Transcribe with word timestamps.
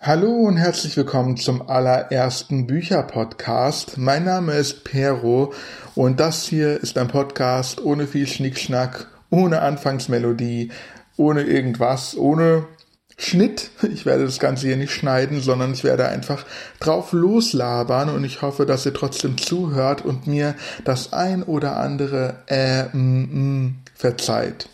Hallo 0.00 0.30
und 0.30 0.56
herzlich 0.58 0.96
willkommen 0.96 1.36
zum 1.36 1.68
allerersten 1.68 2.68
Bücherpodcast. 2.68 3.98
Mein 3.98 4.24
Name 4.24 4.54
ist 4.54 4.84
Pero 4.84 5.52
und 5.96 6.20
das 6.20 6.44
hier 6.44 6.80
ist 6.80 6.96
ein 6.96 7.08
Podcast 7.08 7.82
ohne 7.82 8.06
viel 8.06 8.28
Schnickschnack, 8.28 9.08
ohne 9.28 9.60
Anfangsmelodie, 9.60 10.70
ohne 11.16 11.42
irgendwas, 11.42 12.16
ohne 12.16 12.68
Schnitt. 13.16 13.72
Ich 13.92 14.06
werde 14.06 14.24
das 14.24 14.38
Ganze 14.38 14.68
hier 14.68 14.76
nicht 14.76 14.92
schneiden, 14.92 15.40
sondern 15.40 15.72
ich 15.72 15.82
werde 15.82 16.06
einfach 16.06 16.46
drauf 16.78 17.12
loslabern 17.12 18.08
und 18.08 18.22
ich 18.22 18.40
hoffe, 18.40 18.66
dass 18.66 18.86
ihr 18.86 18.94
trotzdem 18.94 19.36
zuhört 19.36 20.04
und 20.04 20.28
mir 20.28 20.54
das 20.84 21.12
ein 21.12 21.42
oder 21.42 21.76
andere 21.76 22.44
äh, 22.46 22.84
mm, 22.96 23.64
mm, 23.64 23.76
verzeiht. 23.96 24.68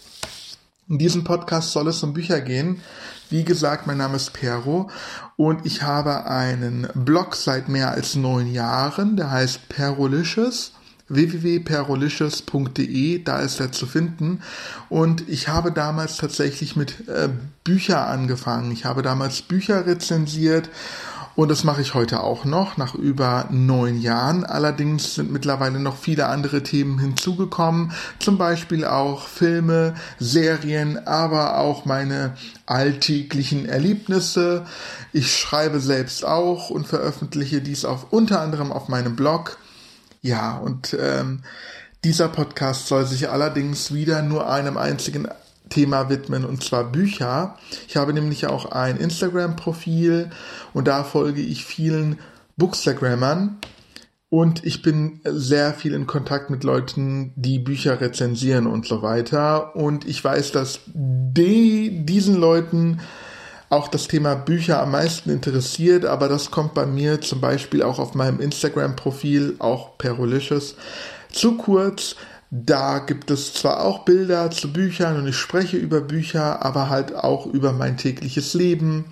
In 0.89 0.99
diesem 0.99 1.25
Podcast 1.25 1.73
soll 1.73 1.89
es 1.89 2.03
um 2.03 2.13
Bücher 2.13 2.43
gehen. 2.43 2.83
Wie 3.31 3.43
gesagt, 3.43 3.87
mein 3.87 3.97
Name 3.97 4.17
ist 4.17 4.35
Pero 4.35 4.91
und 5.37 5.65
ich 5.65 5.81
habe 5.83 6.27
einen 6.27 6.87
Blog 6.95 7.37
seit 7.37 7.71
mehr 7.71 7.93
als 7.93 8.17
neun 8.17 8.53
Jahren, 8.53 9.17
der 9.17 9.31
heißt 9.31 9.71
Perolicious 9.71 10.73
www.perolicious.de, 11.09 13.25
da 13.25 13.41
ist 13.41 13.61
er 13.61 13.73
zu 13.73 13.87
finden. 13.87 14.43
Und 14.89 15.29
ich 15.29 15.49
habe 15.49 15.73
damals 15.73 16.17
tatsächlich 16.17 16.77
mit 16.77 17.09
äh, 17.09 17.29
Bücher 17.63 18.07
angefangen. 18.07 18.73
Ich 18.73 18.85
habe 18.85 19.03
damals 19.03 19.43
Bücher 19.43 19.87
rezensiert 19.87 20.71
und 21.37 21.51
das 21.51 21.65
mache 21.65 21.81
ich 21.81 21.95
heute 21.95 22.23
auch 22.23 22.45
noch, 22.45 22.77
nach 22.77 22.95
über 22.95 23.49
neun 23.51 24.01
Jahren. 24.01 24.45
Allerdings 24.45 25.17
sind 25.17 25.33
mittlerweile 25.33 25.81
noch 25.81 25.97
viele 25.97 26.27
andere 26.27 26.63
Themen 26.63 26.99
hinzugekommen, 26.99 27.93
zum 28.21 28.39
Beispiel 28.39 28.85
auch 28.85 29.27
Filme, 29.27 29.95
Serien, 30.19 31.07
aber 31.07 31.59
auch 31.59 31.85
meine 31.87 32.35
alltäglichen 32.67 33.67
Erlebnisse. 33.67 34.65
Ich 35.13 35.37
schreibe 35.37 35.81
selbst 35.81 36.25
auch 36.25 36.71
und 36.71 36.87
veröffentliche 36.87 37.61
dies 37.61 37.85
auf 37.85 38.13
unter 38.13 38.41
anderem 38.41 38.71
auf 38.71 38.89
meinem 38.89 39.17
Blog. 39.17 39.59
Ja, 40.23 40.57
und 40.57 40.97
ähm, 40.99 41.41
dieser 42.05 42.29
Podcast 42.29 42.87
soll 42.87 43.07
sich 43.07 43.29
allerdings 43.29 43.93
wieder 43.93 44.23
nur 44.23 44.49
einem 44.49 44.77
einzigen 44.77 45.29
Thema 45.75 46.09
widmen, 46.09 46.45
und 46.45 46.63
zwar 46.63 46.85
Bücher. 46.85 47.59
Ich 47.89 47.97
habe 47.97 48.13
nämlich 48.15 48.47
auch 48.47 48.73
ein 48.73 48.97
Instagram-Profil 48.97 50.31
und 50.73 50.89
da 50.89 51.05
folge 51.05 51.41
ich 51.41 51.65
vielen 51.65 52.19
Bookstagrammern 52.57 53.59
und 54.35 54.65
ich 54.65 54.83
bin 54.83 55.21
sehr 55.25 55.75
viel 55.75 55.95
in 55.95 56.09
Kontakt 56.09 56.51
mit 56.51 56.65
Leuten, 56.65 57.33
die 57.37 57.61
Bücher 57.61 58.01
rezensieren 58.01 58.67
und 58.67 58.85
so 58.85 59.01
weiter. 59.01 59.77
Und 59.77 60.09
ich 60.09 60.25
weiß, 60.25 60.51
dass 60.51 60.81
die, 60.87 62.05
diesen 62.05 62.35
Leuten 62.35 63.01
auch 63.71 63.87
das 63.87 64.09
Thema 64.09 64.35
Bücher 64.35 64.83
am 64.83 64.91
meisten 64.91 65.31
interessiert, 65.31 66.05
aber 66.05 66.29
das 66.29 66.51
kommt 66.51 66.75
bei 66.75 66.85
mir 66.85 67.21
zum 67.21 67.41
Beispiel 67.41 67.85
auch 67.85 68.01
auf 68.01 68.15
meinem 68.15 68.41
Instagram-Profil, 68.41 69.55
auch 69.61 69.99
Perolicious, 69.99 70.75
zu 71.31 71.57
kurz. 71.57 72.17
Da 72.57 73.01
gibt 73.01 73.33
es 73.33 73.53
zwar 73.53 73.83
auch 73.83 74.05
Bilder 74.05 74.49
zu 74.53 74.73
Büchern 74.73 75.17
und 75.17 75.27
ich 75.27 75.37
spreche 75.37 75.77
über 75.77 76.01
Bücher, 76.01 76.65
aber 76.65 76.89
halt 76.89 77.13
auch 77.13 77.47
über 77.47 77.73
mein 77.73 77.97
tägliches 77.97 78.55
Leben, 78.55 79.07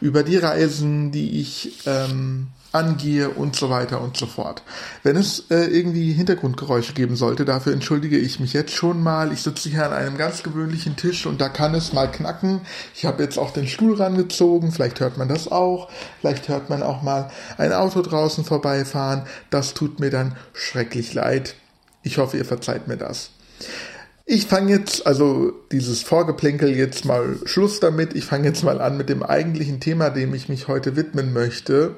über 0.00 0.24
die 0.24 0.36
Reisen, 0.36 1.12
die 1.12 1.40
ich 1.40 1.86
ähm, 1.86 2.48
angehe 2.72 3.28
und 3.28 3.54
so 3.54 3.70
weiter 3.70 4.00
und 4.00 4.16
so 4.16 4.26
fort. 4.26 4.64
Wenn 5.04 5.14
es 5.14 5.44
äh, 5.48 5.66
irgendwie 5.66 6.12
Hintergrundgeräusche 6.12 6.92
geben 6.92 7.14
sollte, 7.14 7.44
dafür 7.44 7.72
entschuldige 7.72 8.18
ich 8.18 8.40
mich 8.40 8.52
jetzt 8.52 8.72
schon 8.72 9.00
mal. 9.00 9.32
Ich 9.32 9.42
sitze 9.42 9.68
hier 9.68 9.86
an 9.86 9.92
einem 9.92 10.18
ganz 10.18 10.42
gewöhnlichen 10.42 10.96
Tisch 10.96 11.24
und 11.24 11.40
da 11.40 11.48
kann 11.48 11.76
es 11.76 11.92
mal 11.92 12.10
knacken. 12.10 12.62
Ich 12.96 13.04
habe 13.04 13.22
jetzt 13.22 13.38
auch 13.38 13.52
den 13.52 13.68
Stuhl 13.68 13.94
rangezogen, 13.94 14.72
vielleicht 14.72 14.98
hört 14.98 15.18
man 15.18 15.28
das 15.28 15.46
auch, 15.46 15.88
vielleicht 16.20 16.48
hört 16.48 16.68
man 16.68 16.82
auch 16.82 17.02
mal 17.02 17.30
ein 17.58 17.72
Auto 17.72 18.02
draußen 18.02 18.42
vorbeifahren. 18.42 19.22
Das 19.50 19.72
tut 19.72 20.00
mir 20.00 20.10
dann 20.10 20.34
schrecklich 20.52 21.14
leid. 21.14 21.54
Ich 22.08 22.16
hoffe, 22.16 22.38
ihr 22.38 22.46
verzeiht 22.46 22.88
mir 22.88 22.96
das. 22.96 23.32
Ich 24.24 24.46
fange 24.46 24.72
jetzt, 24.72 25.06
also 25.06 25.52
dieses 25.70 26.02
Vorgeplänkel 26.02 26.74
jetzt 26.74 27.04
mal 27.04 27.36
Schluss 27.44 27.80
damit. 27.80 28.14
Ich 28.14 28.24
fange 28.24 28.48
jetzt 28.48 28.64
mal 28.64 28.80
an 28.80 28.96
mit 28.96 29.10
dem 29.10 29.22
eigentlichen 29.22 29.78
Thema, 29.78 30.08
dem 30.08 30.32
ich 30.32 30.48
mich 30.48 30.68
heute 30.68 30.96
widmen 30.96 31.34
möchte. 31.34 31.96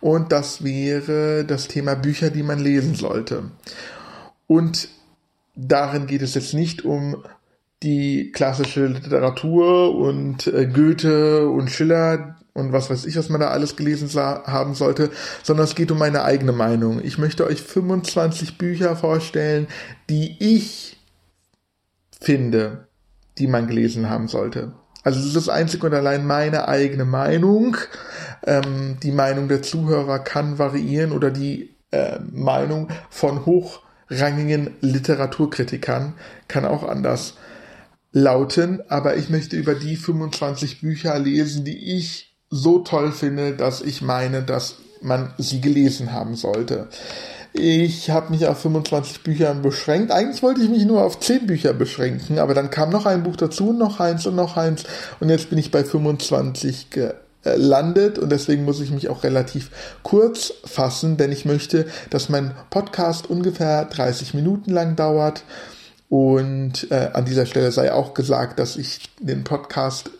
Und 0.00 0.32
das 0.32 0.64
wäre 0.64 1.44
das 1.44 1.68
Thema 1.68 1.94
Bücher, 1.94 2.30
die 2.30 2.42
man 2.42 2.58
lesen 2.58 2.96
sollte. 2.96 3.44
Und 4.48 4.88
darin 5.54 6.08
geht 6.08 6.22
es 6.22 6.34
jetzt 6.34 6.52
nicht 6.52 6.84
um 6.84 7.22
die 7.84 8.32
klassische 8.32 8.86
Literatur 8.86 9.94
und 9.94 10.48
äh, 10.48 10.66
Goethe 10.66 11.48
und 11.48 11.70
Schiller, 11.70 12.39
und 12.52 12.72
was 12.72 12.90
weiß 12.90 13.06
ich, 13.06 13.16
was 13.16 13.28
man 13.28 13.40
da 13.40 13.48
alles 13.48 13.76
gelesen 13.76 14.08
haben 14.14 14.74
sollte, 14.74 15.10
sondern 15.42 15.64
es 15.64 15.74
geht 15.74 15.90
um 15.90 15.98
meine 15.98 16.24
eigene 16.24 16.52
Meinung. 16.52 17.00
Ich 17.02 17.18
möchte 17.18 17.46
euch 17.46 17.62
25 17.62 18.58
Bücher 18.58 18.96
vorstellen, 18.96 19.68
die 20.08 20.36
ich 20.38 20.98
finde, 22.20 22.88
die 23.38 23.46
man 23.46 23.66
gelesen 23.66 24.10
haben 24.10 24.28
sollte. 24.28 24.72
Also 25.02 25.20
es 25.20 25.34
ist 25.34 25.48
einzig 25.48 25.82
und 25.82 25.94
allein 25.94 26.26
meine 26.26 26.68
eigene 26.68 27.04
Meinung. 27.04 27.76
Ähm, 28.46 28.98
die 29.02 29.12
Meinung 29.12 29.48
der 29.48 29.62
Zuhörer 29.62 30.18
kann 30.18 30.58
variieren 30.58 31.12
oder 31.12 31.30
die 31.30 31.74
äh, 31.90 32.18
Meinung 32.30 32.88
von 33.08 33.46
hochrangigen 33.46 34.76
Literaturkritikern 34.80 36.14
kann 36.48 36.66
auch 36.66 36.82
anders 36.82 37.34
lauten. 38.12 38.82
Aber 38.90 39.16
ich 39.16 39.30
möchte 39.30 39.56
über 39.56 39.74
die 39.74 39.96
25 39.96 40.82
Bücher 40.82 41.18
lesen, 41.18 41.64
die 41.64 41.96
ich 41.96 42.29
so 42.50 42.80
toll 42.80 43.12
finde, 43.12 43.52
dass 43.54 43.80
ich 43.80 44.02
meine, 44.02 44.42
dass 44.42 44.76
man 45.00 45.32
sie 45.38 45.60
gelesen 45.60 46.12
haben 46.12 46.34
sollte. 46.34 46.88
Ich 47.52 48.10
habe 48.10 48.30
mich 48.30 48.46
auf 48.46 48.60
25 48.60 49.22
Büchern 49.22 49.62
beschränkt. 49.62 50.12
Eigentlich 50.12 50.42
wollte 50.42 50.60
ich 50.62 50.68
mich 50.68 50.84
nur 50.84 51.02
auf 51.02 51.18
10 51.18 51.46
Bücher 51.46 51.72
beschränken, 51.72 52.38
aber 52.38 52.54
dann 52.54 52.70
kam 52.70 52.90
noch 52.90 53.06
ein 53.06 53.22
Buch 53.22 53.36
dazu, 53.36 53.72
noch 53.72 53.98
eins 53.98 54.26
und 54.26 54.36
noch 54.36 54.56
eins. 54.56 54.84
Und 55.18 55.30
jetzt 55.30 55.50
bin 55.50 55.58
ich 55.58 55.70
bei 55.70 55.82
25 55.82 56.88
gelandet 56.90 58.18
und 58.18 58.30
deswegen 58.30 58.64
muss 58.64 58.80
ich 58.80 58.90
mich 58.90 59.08
auch 59.08 59.24
relativ 59.24 59.70
kurz 60.02 60.52
fassen, 60.64 61.16
denn 61.16 61.32
ich 61.32 61.44
möchte, 61.44 61.86
dass 62.10 62.28
mein 62.28 62.52
Podcast 62.70 63.28
ungefähr 63.28 63.84
30 63.86 64.34
Minuten 64.34 64.70
lang 64.70 64.94
dauert. 64.94 65.42
Und 66.08 66.90
äh, 66.90 67.10
an 67.12 67.24
dieser 67.24 67.46
Stelle 67.46 67.72
sei 67.72 67.92
auch 67.92 68.14
gesagt, 68.14 68.58
dass 68.58 68.76
ich 68.76 69.10
den 69.20 69.44
Podcast 69.44 70.10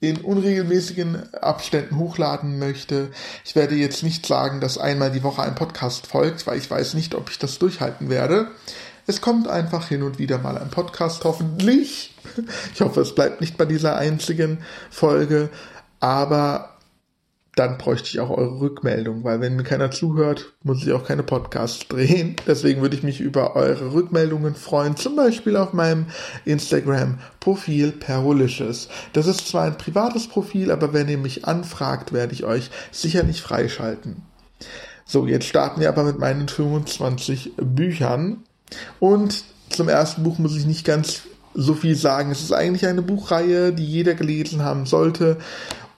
in 0.00 0.18
unregelmäßigen 0.18 1.34
Abständen 1.34 1.98
hochladen 1.98 2.58
möchte. 2.58 3.10
Ich 3.44 3.56
werde 3.56 3.74
jetzt 3.74 4.02
nicht 4.02 4.26
sagen, 4.26 4.60
dass 4.60 4.78
einmal 4.78 5.10
die 5.10 5.24
Woche 5.24 5.42
ein 5.42 5.56
Podcast 5.56 6.06
folgt, 6.06 6.46
weil 6.46 6.58
ich 6.58 6.70
weiß 6.70 6.94
nicht, 6.94 7.14
ob 7.14 7.30
ich 7.30 7.38
das 7.38 7.58
durchhalten 7.58 8.08
werde. 8.08 8.48
Es 9.06 9.20
kommt 9.20 9.48
einfach 9.48 9.88
hin 9.88 10.02
und 10.02 10.18
wieder 10.18 10.38
mal 10.38 10.58
ein 10.58 10.70
Podcast, 10.70 11.24
hoffentlich. 11.24 12.14
Ich 12.74 12.80
hoffe, 12.80 13.00
es 13.00 13.14
bleibt 13.14 13.40
nicht 13.40 13.56
bei 13.56 13.64
dieser 13.64 13.96
einzigen 13.96 14.58
Folge, 14.90 15.48
aber 15.98 16.77
dann 17.58 17.76
bräuchte 17.76 18.08
ich 18.08 18.20
auch 18.20 18.30
eure 18.30 18.60
Rückmeldung, 18.60 19.24
weil 19.24 19.40
wenn 19.40 19.56
mir 19.56 19.64
keiner 19.64 19.90
zuhört, 19.90 20.52
muss 20.62 20.82
ich 20.82 20.92
auch 20.92 21.04
keine 21.04 21.22
Podcasts 21.24 21.88
drehen. 21.88 22.36
Deswegen 22.46 22.80
würde 22.82 22.96
ich 22.96 23.02
mich 23.02 23.20
über 23.20 23.56
eure 23.56 23.92
Rückmeldungen 23.92 24.54
freuen, 24.54 24.96
zum 24.96 25.16
Beispiel 25.16 25.56
auf 25.56 25.72
meinem 25.72 26.06
Instagram-Profil 26.44 27.92
Perolicious. 27.92 28.88
Das 29.12 29.26
ist 29.26 29.48
zwar 29.48 29.64
ein 29.64 29.78
privates 29.78 30.28
Profil, 30.28 30.70
aber 30.70 30.92
wenn 30.92 31.08
ihr 31.08 31.18
mich 31.18 31.46
anfragt, 31.46 32.12
werde 32.12 32.32
ich 32.32 32.44
euch 32.44 32.70
sicherlich 32.92 33.42
freischalten. 33.42 34.22
So, 35.04 35.26
jetzt 35.26 35.46
starten 35.46 35.80
wir 35.80 35.88
aber 35.88 36.04
mit 36.04 36.18
meinen 36.18 36.48
25 36.48 37.52
Büchern. 37.56 38.44
Und 39.00 39.44
zum 39.70 39.88
ersten 39.88 40.22
Buch 40.22 40.38
muss 40.38 40.56
ich 40.56 40.66
nicht 40.66 40.84
ganz 40.84 41.22
so 41.54 41.74
viel 41.74 41.96
sagen. 41.96 42.30
Es 42.30 42.42
ist 42.42 42.52
eigentlich 42.52 42.86
eine 42.86 43.02
Buchreihe, 43.02 43.72
die 43.72 43.86
jeder 43.86 44.14
gelesen 44.14 44.62
haben 44.62 44.86
sollte. 44.86 45.38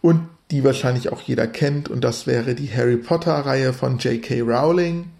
Und 0.01 0.29
die 0.51 0.65
wahrscheinlich 0.65 1.13
auch 1.13 1.21
jeder 1.21 1.47
kennt, 1.47 1.89
und 1.89 2.03
das 2.03 2.27
wäre 2.27 2.55
die 2.55 2.69
Harry 2.75 2.97
Potter-Reihe 2.97 3.73
von 3.73 3.99
J.K. 3.99 4.41
Rowling. 4.41 5.11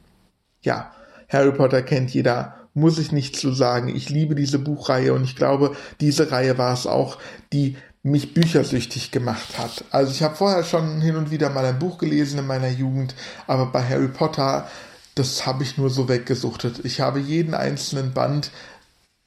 Ja, 0.63 0.93
Harry 1.29 1.53
Potter 1.53 1.83
kennt 1.83 2.13
jeder, 2.13 2.57
muss 2.75 2.99
ich 2.99 3.13
nicht 3.13 3.37
zu 3.37 3.53
sagen. 3.53 3.95
Ich 3.95 4.11
liebe 4.11 4.35
diese 4.35 4.59
Buchreihe 4.59 5.15
und 5.15 5.25
ich 5.25 5.37
glaube, 5.37 5.77
diese 6.01 6.31
Reihe 6.33 6.59
war 6.59 6.75
es 6.75 6.87
auch, 6.87 7.19
die 7.53 7.77
mich 8.03 8.35
büchersüchtig 8.35 9.11
gemacht 9.11 9.59
hat. 9.59 9.85
Also 9.91 10.13
ich 10.13 10.23
habe 10.23 10.35
vorher 10.35 10.65
schon 10.65 11.01
hin 11.01 11.17
und 11.17 11.31
wieder 11.31 11.51
mal 11.51 11.65
ein 11.65 11.79
Buch 11.79 11.99
gelesen 11.99 12.39
in 12.39 12.47
meiner 12.47 12.71
Jugend, 12.71 13.15
aber 13.47 13.67
bei 13.67 13.83
Harry 13.83 14.09
Potter, 14.09 14.69
das 15.15 15.47
habe 15.47 15.63
ich 15.63 15.77
nur 15.77 15.91
so 15.91 16.09
weggesuchtet. 16.09 16.85
Ich 16.85 17.01
habe 17.01 17.21
jeden 17.21 17.55
einzelnen 17.55 18.13
Band 18.13 18.51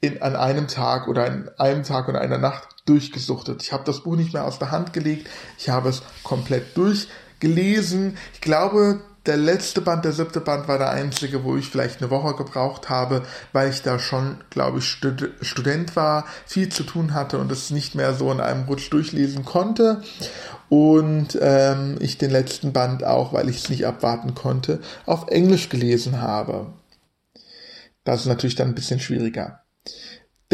in, 0.02 0.22
an 0.22 0.36
einem 0.36 0.68
Tag 0.68 1.08
oder 1.08 1.26
an 1.26 1.50
einem 1.58 1.84
Tag 1.84 2.08
und 2.08 2.16
einer 2.16 2.40
Nacht 2.40 2.73
durchgesuchtet. 2.86 3.62
Ich 3.64 3.74
habe 3.74 3.84
das 3.86 4.04
Buch 4.04 4.16
nicht 4.16 4.34
mehr 4.34 4.46
aus 4.46 4.60
der 4.60 4.72
Hand 4.72 4.94
gelegt. 4.94 5.30
Ich 5.58 5.70
habe 5.70 5.90
es 5.90 6.04
komplett 6.24 6.76
durchgelesen. 6.78 8.18
Ich 8.34 8.42
glaube, 8.42 9.02
der 9.26 9.38
letzte 9.38 9.80
Band, 9.80 10.04
der 10.04 10.12
siebte 10.12 10.42
Band 10.42 10.68
war 10.68 10.78
der 10.78 10.90
einzige, 10.90 11.46
wo 11.46 11.56
ich 11.56 11.70
vielleicht 11.70 12.02
eine 12.02 12.12
Woche 12.12 12.36
gebraucht 12.36 12.90
habe, 12.90 13.24
weil 13.54 13.70
ich 13.70 13.82
da 13.82 13.98
schon, 13.98 14.44
glaube 14.50 14.80
ich, 14.80 14.86
Stud 14.86 15.32
Student 15.42 15.96
war, 15.96 16.26
viel 16.46 16.70
zu 16.70 16.84
tun 16.84 17.14
hatte 17.14 17.38
und 17.38 17.52
es 17.52 17.70
nicht 17.70 17.96
mehr 17.96 18.14
so 18.14 18.32
in 18.32 18.42
einem 18.42 18.66
Rutsch 18.66 18.92
durchlesen 18.92 19.46
konnte. 19.46 20.02
Und 20.68 21.38
ähm, 21.42 21.98
ich 22.00 22.18
den 22.18 22.32
letzten 22.32 22.74
Band 22.74 23.04
auch, 23.04 23.32
weil 23.32 23.48
ich 23.48 23.64
es 23.64 23.70
nicht 23.70 23.86
abwarten 23.86 24.36
konnte, 24.36 24.82
auf 25.06 25.30
Englisch 25.30 25.70
gelesen 25.70 26.22
habe. 26.22 26.74
Das 28.04 28.22
ist 28.22 28.28
natürlich 28.28 28.56
dann 28.56 28.70
ein 28.70 28.76
bisschen 28.76 29.00
schwieriger. 29.00 29.62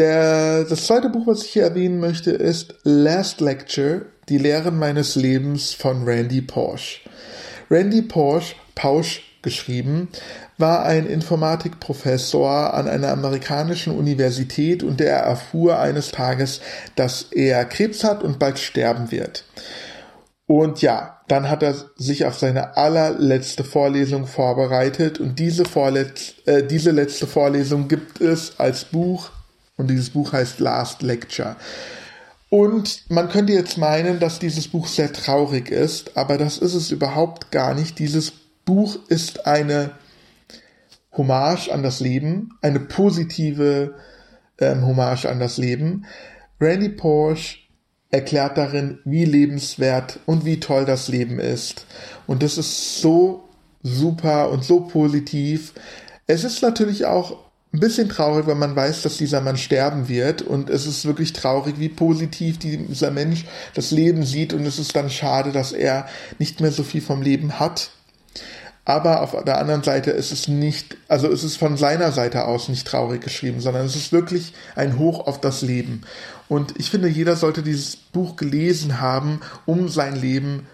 Der, 0.00 0.64
das 0.64 0.86
zweite 0.86 1.10
Buch, 1.10 1.26
was 1.26 1.44
ich 1.44 1.50
hier 1.50 1.64
erwähnen 1.64 2.00
möchte, 2.00 2.30
ist 2.30 2.74
Last 2.84 3.42
Lecture, 3.42 4.06
Die 4.30 4.38
Lehren 4.38 4.78
meines 4.78 5.14
Lebens 5.14 5.74
von 5.74 6.04
Randy 6.04 6.40
Porsche. 6.40 7.00
Randy 7.70 8.00
Porsche, 8.00 8.54
Pausch 8.74 9.20
geschrieben, 9.42 10.08
war 10.56 10.86
ein 10.86 11.04
Informatikprofessor 11.04 12.72
an 12.72 12.88
einer 12.88 13.10
amerikanischen 13.10 13.94
Universität 13.94 14.82
und 14.82 15.00
der 15.00 15.18
erfuhr 15.18 15.78
eines 15.78 16.12
Tages, 16.12 16.62
dass 16.96 17.24
er 17.24 17.66
Krebs 17.66 18.02
hat 18.02 18.22
und 18.22 18.38
bald 18.38 18.58
sterben 18.58 19.10
wird. 19.10 19.44
Und 20.46 20.80
ja, 20.80 21.20
dann 21.28 21.50
hat 21.50 21.62
er 21.62 21.74
sich 21.96 22.24
auf 22.24 22.38
seine 22.38 22.78
allerletzte 22.78 23.64
Vorlesung 23.64 24.26
vorbereitet 24.26 25.20
und 25.20 25.38
diese, 25.38 25.66
Vorletz 25.66 26.36
äh, 26.46 26.62
diese 26.62 26.90
letzte 26.90 27.26
Vorlesung 27.26 27.86
gibt 27.86 28.22
es 28.22 28.58
als 28.58 28.86
Buch 28.86 29.30
und 29.80 29.88
dieses 29.88 30.10
Buch 30.10 30.32
heißt 30.34 30.60
Last 30.60 31.00
Lecture. 31.00 31.56
Und 32.50 33.08
man 33.08 33.30
könnte 33.30 33.54
jetzt 33.54 33.78
meinen, 33.78 34.20
dass 34.20 34.38
dieses 34.38 34.68
Buch 34.68 34.86
sehr 34.86 35.12
traurig 35.12 35.70
ist, 35.70 36.16
aber 36.18 36.36
das 36.36 36.58
ist 36.58 36.74
es 36.74 36.90
überhaupt 36.90 37.50
gar 37.50 37.74
nicht. 37.74 37.98
Dieses 37.98 38.30
Buch 38.66 38.98
ist 39.08 39.46
eine 39.46 39.92
Hommage 41.16 41.70
an 41.70 41.82
das 41.82 42.00
Leben, 42.00 42.50
eine 42.60 42.80
positive 42.80 43.94
ähm, 44.58 44.84
Hommage 44.84 45.24
an 45.26 45.40
das 45.40 45.56
Leben. 45.56 46.04
Randy 46.60 46.90
Porsche 46.90 47.58
erklärt 48.10 48.58
darin, 48.58 48.98
wie 49.04 49.24
lebenswert 49.24 50.20
und 50.26 50.44
wie 50.44 50.60
toll 50.60 50.84
das 50.84 51.08
Leben 51.08 51.38
ist. 51.38 51.86
Und 52.26 52.42
das 52.42 52.58
ist 52.58 53.00
so 53.00 53.48
super 53.82 54.50
und 54.50 54.62
so 54.62 54.80
positiv. 54.80 55.72
Es 56.26 56.44
ist 56.44 56.60
natürlich 56.60 57.06
auch 57.06 57.49
ein 57.72 57.80
bisschen 57.80 58.08
traurig, 58.08 58.46
wenn 58.46 58.58
man 58.58 58.74
weiß, 58.74 59.02
dass 59.02 59.16
dieser 59.16 59.40
Mann 59.40 59.56
sterben 59.56 60.08
wird. 60.08 60.42
Und 60.42 60.70
es 60.70 60.86
ist 60.86 61.04
wirklich 61.04 61.32
traurig, 61.32 61.78
wie 61.78 61.88
positiv 61.88 62.58
dieser 62.58 63.10
Mensch 63.12 63.44
das 63.74 63.92
Leben 63.92 64.24
sieht. 64.24 64.52
Und 64.52 64.66
es 64.66 64.78
ist 64.78 64.96
dann 64.96 65.08
schade, 65.08 65.52
dass 65.52 65.72
er 65.72 66.08
nicht 66.38 66.60
mehr 66.60 66.72
so 66.72 66.82
viel 66.82 67.00
vom 67.00 67.22
Leben 67.22 67.60
hat. 67.60 67.90
Aber 68.84 69.22
auf 69.22 69.36
der 69.44 69.58
anderen 69.58 69.84
Seite 69.84 70.10
ist 70.10 70.32
es 70.32 70.48
nicht, 70.48 70.96
also 71.06 71.30
es 71.30 71.44
ist 71.44 71.58
von 71.58 71.76
seiner 71.76 72.10
Seite 72.10 72.46
aus 72.46 72.68
nicht 72.68 72.86
traurig 72.86 73.20
geschrieben, 73.22 73.60
sondern 73.60 73.86
es 73.86 73.94
ist 73.94 74.10
wirklich 74.10 74.52
ein 74.74 74.98
Hoch 74.98 75.28
auf 75.28 75.40
das 75.40 75.62
Leben. 75.62 76.02
Und 76.48 76.74
ich 76.76 76.90
finde, 76.90 77.06
jeder 77.06 77.36
sollte 77.36 77.62
dieses 77.62 77.94
Buch 77.94 78.34
gelesen 78.34 79.00
haben, 79.00 79.40
um 79.64 79.88
sein 79.88 80.16
Leben 80.16 80.66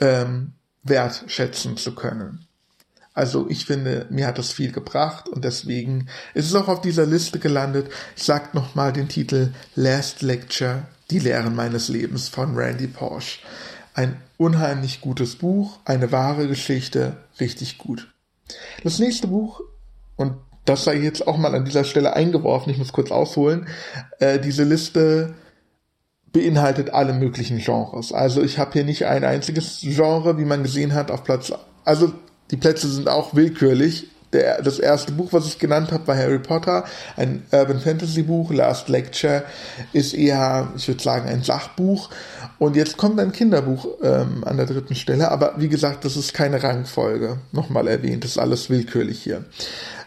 ähm, 0.00 0.54
wertschätzen 0.82 1.76
zu 1.76 1.94
können. 1.94 2.43
Also 3.14 3.48
ich 3.48 3.64
finde, 3.64 4.06
mir 4.10 4.26
hat 4.26 4.38
das 4.38 4.52
viel 4.52 4.72
gebracht 4.72 5.28
und 5.28 5.44
deswegen 5.44 6.08
ist 6.34 6.46
es 6.46 6.54
auch 6.56 6.66
auf 6.66 6.80
dieser 6.80 7.06
Liste 7.06 7.38
gelandet. 7.38 7.88
Ich 8.16 8.24
sag 8.24 8.54
nochmal 8.54 8.92
den 8.92 9.08
Titel 9.08 9.52
Last 9.76 10.20
Lecture, 10.20 10.82
die 11.10 11.20
Lehren 11.20 11.54
meines 11.54 11.88
Lebens 11.88 12.28
von 12.28 12.56
Randy 12.56 12.88
Porsche. 12.88 13.38
Ein 13.94 14.20
unheimlich 14.36 15.00
gutes 15.00 15.36
Buch, 15.36 15.78
eine 15.84 16.10
wahre 16.10 16.48
Geschichte, 16.48 17.16
richtig 17.38 17.78
gut. 17.78 18.12
Das 18.82 18.98
nächste 18.98 19.28
Buch, 19.28 19.60
und 20.16 20.34
das 20.64 20.82
sei 20.82 20.96
jetzt 20.96 21.28
auch 21.28 21.36
mal 21.36 21.54
an 21.54 21.64
dieser 21.64 21.84
Stelle 21.84 22.14
eingeworfen, 22.14 22.72
ich 22.72 22.78
muss 22.78 22.92
kurz 22.92 23.12
ausholen, 23.12 23.68
äh, 24.18 24.40
diese 24.40 24.64
Liste 24.64 25.34
beinhaltet 26.32 26.90
alle 26.90 27.12
möglichen 27.12 27.58
Genres. 27.58 28.12
Also 28.12 28.42
ich 28.42 28.58
habe 28.58 28.72
hier 28.72 28.84
nicht 28.84 29.06
ein 29.06 29.22
einziges 29.22 29.78
Genre, 29.82 30.36
wie 30.36 30.44
man 30.44 30.64
gesehen 30.64 30.94
hat, 30.94 31.12
auf 31.12 31.22
Platz. 31.22 31.52
Also 31.84 32.12
die 32.54 32.60
Plätze 32.60 32.88
sind 32.88 33.08
auch 33.08 33.34
willkürlich. 33.34 34.06
Der, 34.32 34.62
das 34.62 34.78
erste 34.78 35.10
Buch, 35.10 35.32
was 35.32 35.46
ich 35.46 35.58
genannt 35.58 35.90
habe, 35.90 36.06
war 36.06 36.16
Harry 36.16 36.38
Potter, 36.38 36.84
ein 37.16 37.42
Urban 37.50 37.80
Fantasy 37.80 38.22
Buch. 38.22 38.52
Last 38.52 38.88
Lecture 38.88 39.42
ist 39.92 40.14
eher, 40.14 40.68
ich 40.76 40.86
würde 40.86 41.02
sagen, 41.02 41.28
ein 41.28 41.42
Sachbuch. 41.42 42.10
Und 42.60 42.76
jetzt 42.76 42.96
kommt 42.96 43.18
ein 43.18 43.32
Kinderbuch 43.32 43.88
ähm, 44.04 44.44
an 44.44 44.56
der 44.56 44.66
dritten 44.66 44.94
Stelle. 44.94 45.32
Aber 45.32 45.54
wie 45.56 45.68
gesagt, 45.68 46.04
das 46.04 46.16
ist 46.16 46.32
keine 46.32 46.62
Rangfolge. 46.62 47.38
Nochmal 47.50 47.88
erwähnt, 47.88 48.22
das 48.22 48.32
ist 48.32 48.38
alles 48.38 48.70
willkürlich 48.70 49.20
hier. 49.20 49.44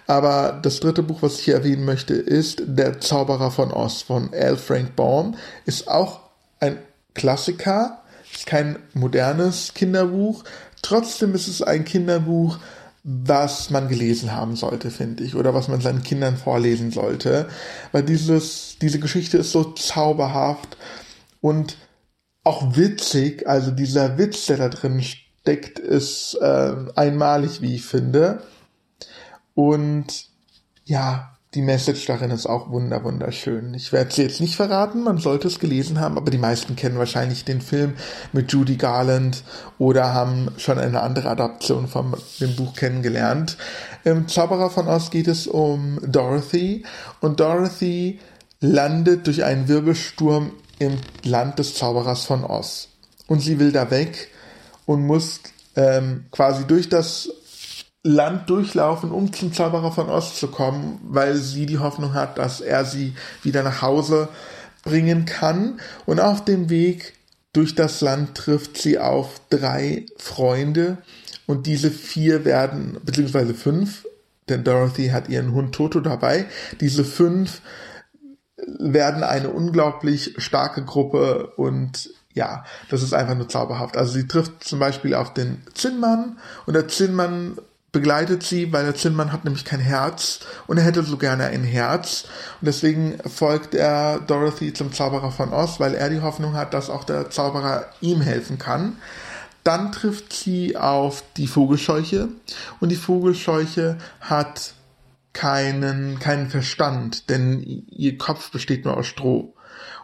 Aber 0.05 0.57
das 0.61 0.79
dritte 0.79 1.03
Buch, 1.03 1.21
was 1.21 1.39
ich 1.39 1.45
hier 1.45 1.55
erwähnen 1.55 1.83
möchte, 1.83 2.13
ist 2.13 2.61
Der 2.65 3.01
Zauberer 3.01 3.51
von 3.51 3.73
Oz 3.73 4.03
von 4.03 4.31
L. 4.31 4.55
Frank 4.55 4.95
Baum. 4.95 5.35
Ist 5.65 5.89
auch 5.89 6.21
ein 6.61 6.77
Klassiker, 7.13 8.03
ist 8.33 8.45
kein 8.45 8.77
modernes 8.93 9.73
Kinderbuch, 9.73 10.43
Trotzdem 10.81 11.33
ist 11.35 11.47
es 11.47 11.61
ein 11.61 11.85
Kinderbuch, 11.85 12.59
was 13.03 13.69
man 13.69 13.87
gelesen 13.87 14.33
haben 14.33 14.55
sollte, 14.57 14.91
finde 14.91 15.23
ich, 15.23 15.35
oder 15.35 15.53
was 15.53 15.69
man 15.69 15.79
seinen 15.79 16.03
Kindern 16.03 16.35
vorlesen 16.35 16.91
sollte, 16.91 17.47
weil 17.93 18.03
dieses, 18.03 18.77
diese 18.81 18.99
Geschichte 18.99 19.37
ist 19.37 19.53
so 19.53 19.63
zauberhaft 19.63 20.75
und 21.39 21.77
auch 22.43 22.75
witzig, 22.75 23.47
also 23.47 23.71
dieser 23.71 24.17
Witz, 24.17 24.45
der 24.47 24.57
da 24.57 24.69
drin 24.69 25.01
steckt, 25.01 25.79
ist 25.79 26.37
äh, 26.41 26.75
einmalig, 26.95 27.61
wie 27.61 27.75
ich 27.75 27.85
finde. 27.85 28.43
Und 29.53 30.27
ja, 30.83 31.36
die 31.53 31.61
Message 31.61 32.05
darin 32.05 32.31
ist 32.31 32.45
auch 32.45 32.69
wunder 32.69 33.03
wunderschön. 33.03 33.73
Ich 33.73 33.93
werde 33.93 34.13
sie 34.13 34.23
jetzt 34.23 34.41
nicht 34.41 34.55
verraten, 34.55 35.03
man 35.03 35.17
sollte 35.17 35.47
es 35.47 35.59
gelesen 35.59 35.99
haben, 35.99 36.17
aber 36.17 36.29
die 36.29 36.37
meisten 36.37 36.75
kennen 36.75 36.97
wahrscheinlich 36.97 37.45
den 37.45 37.61
Film 37.61 37.93
mit 38.33 38.51
Judy 38.51 38.75
Garland 38.75 39.43
oder 39.77 40.13
haben 40.13 40.49
schon 40.57 40.77
eine 40.77 41.01
andere 41.01 41.29
Adaption 41.29 41.87
von 41.87 42.15
dem 42.41 42.55
Buch 42.55 42.75
kennengelernt. 42.75 43.57
Im 44.03 44.27
Zauberer 44.27 44.69
von 44.69 44.87
Oz 44.87 45.09
geht 45.09 45.27
es 45.27 45.47
um 45.47 45.99
Dorothy 46.05 46.83
und 47.21 47.39
Dorothy 47.39 48.19
landet 48.59 49.25
durch 49.27 49.43
einen 49.43 49.67
Wirbelsturm 49.67 50.51
im 50.79 50.97
Land 51.23 51.59
des 51.59 51.75
Zauberers 51.75 52.25
von 52.25 52.43
Oz. 52.43 52.89
Und 53.27 53.41
sie 53.41 53.59
will 53.59 53.71
da 53.71 53.89
weg 53.89 54.29
und 54.85 55.05
muss 55.05 55.41
ähm, 55.75 56.25
quasi 56.31 56.65
durch 56.65 56.89
das 56.89 57.29
Land 58.07 58.49
durchlaufen, 58.49 59.11
um 59.11 59.33
zum 59.33 59.51
Zauberer 59.51 59.91
von 59.91 60.09
Ost 60.09 60.37
zu 60.37 60.47
kommen, 60.47 60.99
weil 61.03 61.35
sie 61.35 61.65
die 61.65 61.79
Hoffnung 61.79 62.13
hat, 62.13 62.37
dass 62.37 62.61
er 62.61 62.85
sie 62.85 63.13
wieder 63.43 63.63
nach 63.63 63.81
Hause 63.81 64.29
bringen 64.83 65.25
kann. 65.25 65.81
Und 66.05 66.21
auf 66.21 66.45
dem 66.45 66.69
Weg 66.69 67.13
durch 67.51 67.75
das 67.75 67.99
Land 67.99 68.35
trifft 68.35 68.77
sie 68.77 68.97
auf 68.97 69.41
drei 69.49 70.05
Freunde 70.17 70.99
und 71.47 71.67
diese 71.67 71.91
vier 71.91 72.45
werden, 72.45 72.97
beziehungsweise 73.03 73.53
fünf, 73.53 74.05
denn 74.47 74.63
Dorothy 74.63 75.09
hat 75.09 75.27
ihren 75.27 75.51
Hund 75.51 75.75
Toto 75.75 75.99
dabei, 75.99 76.45
diese 76.79 77.03
fünf 77.03 77.61
werden 78.79 79.23
eine 79.23 79.49
unglaublich 79.49 80.35
starke 80.37 80.85
Gruppe 80.85 81.51
und 81.57 82.09
ja, 82.33 82.63
das 82.89 83.03
ist 83.03 83.13
einfach 83.13 83.35
nur 83.35 83.49
zauberhaft. 83.49 83.97
Also 83.97 84.13
sie 84.13 84.27
trifft 84.27 84.63
zum 84.63 84.79
Beispiel 84.79 85.13
auf 85.13 85.33
den 85.33 85.61
Zinnmann 85.73 86.37
und 86.65 86.73
der 86.73 86.87
Zinnmann 86.87 87.57
begleitet 87.97 88.43
sie, 88.43 88.71
weil 88.71 88.85
der 88.85 88.93
Zinnmann 88.93 89.31
hat 89.31 89.43
nämlich 89.43 89.65
kein 89.65 89.79
Herz 89.79 90.41
und 90.67 90.77
er 90.77 90.83
hätte 90.83 91.01
so 91.01 91.17
gerne 91.17 91.45
ein 91.45 91.63
Herz. 91.63 92.25
Und 92.61 92.67
deswegen 92.67 93.17
folgt 93.25 93.73
er 93.73 94.19
Dorothy 94.19 94.71
zum 94.71 94.93
Zauberer 94.93 95.31
von 95.31 95.51
Oz, 95.51 95.79
weil 95.79 95.95
er 95.95 96.11
die 96.11 96.21
Hoffnung 96.21 96.53
hat, 96.53 96.75
dass 96.75 96.91
auch 96.91 97.05
der 97.05 97.31
Zauberer 97.31 97.87
ihm 97.99 98.21
helfen 98.21 98.59
kann. 98.59 98.97
Dann 99.63 99.91
trifft 99.91 100.31
sie 100.31 100.77
auf 100.77 101.23
die 101.37 101.47
Vogelscheuche 101.47 102.27
und 102.79 102.89
die 102.89 102.95
Vogelscheuche 102.95 103.97
hat 104.21 104.75
keinen, 105.33 106.19
keinen 106.19 106.51
Verstand, 106.51 107.31
denn 107.31 107.63
ihr 107.89 108.19
Kopf 108.19 108.51
besteht 108.51 108.85
nur 108.85 108.95
aus 108.95 109.07
Stroh. 109.07 109.55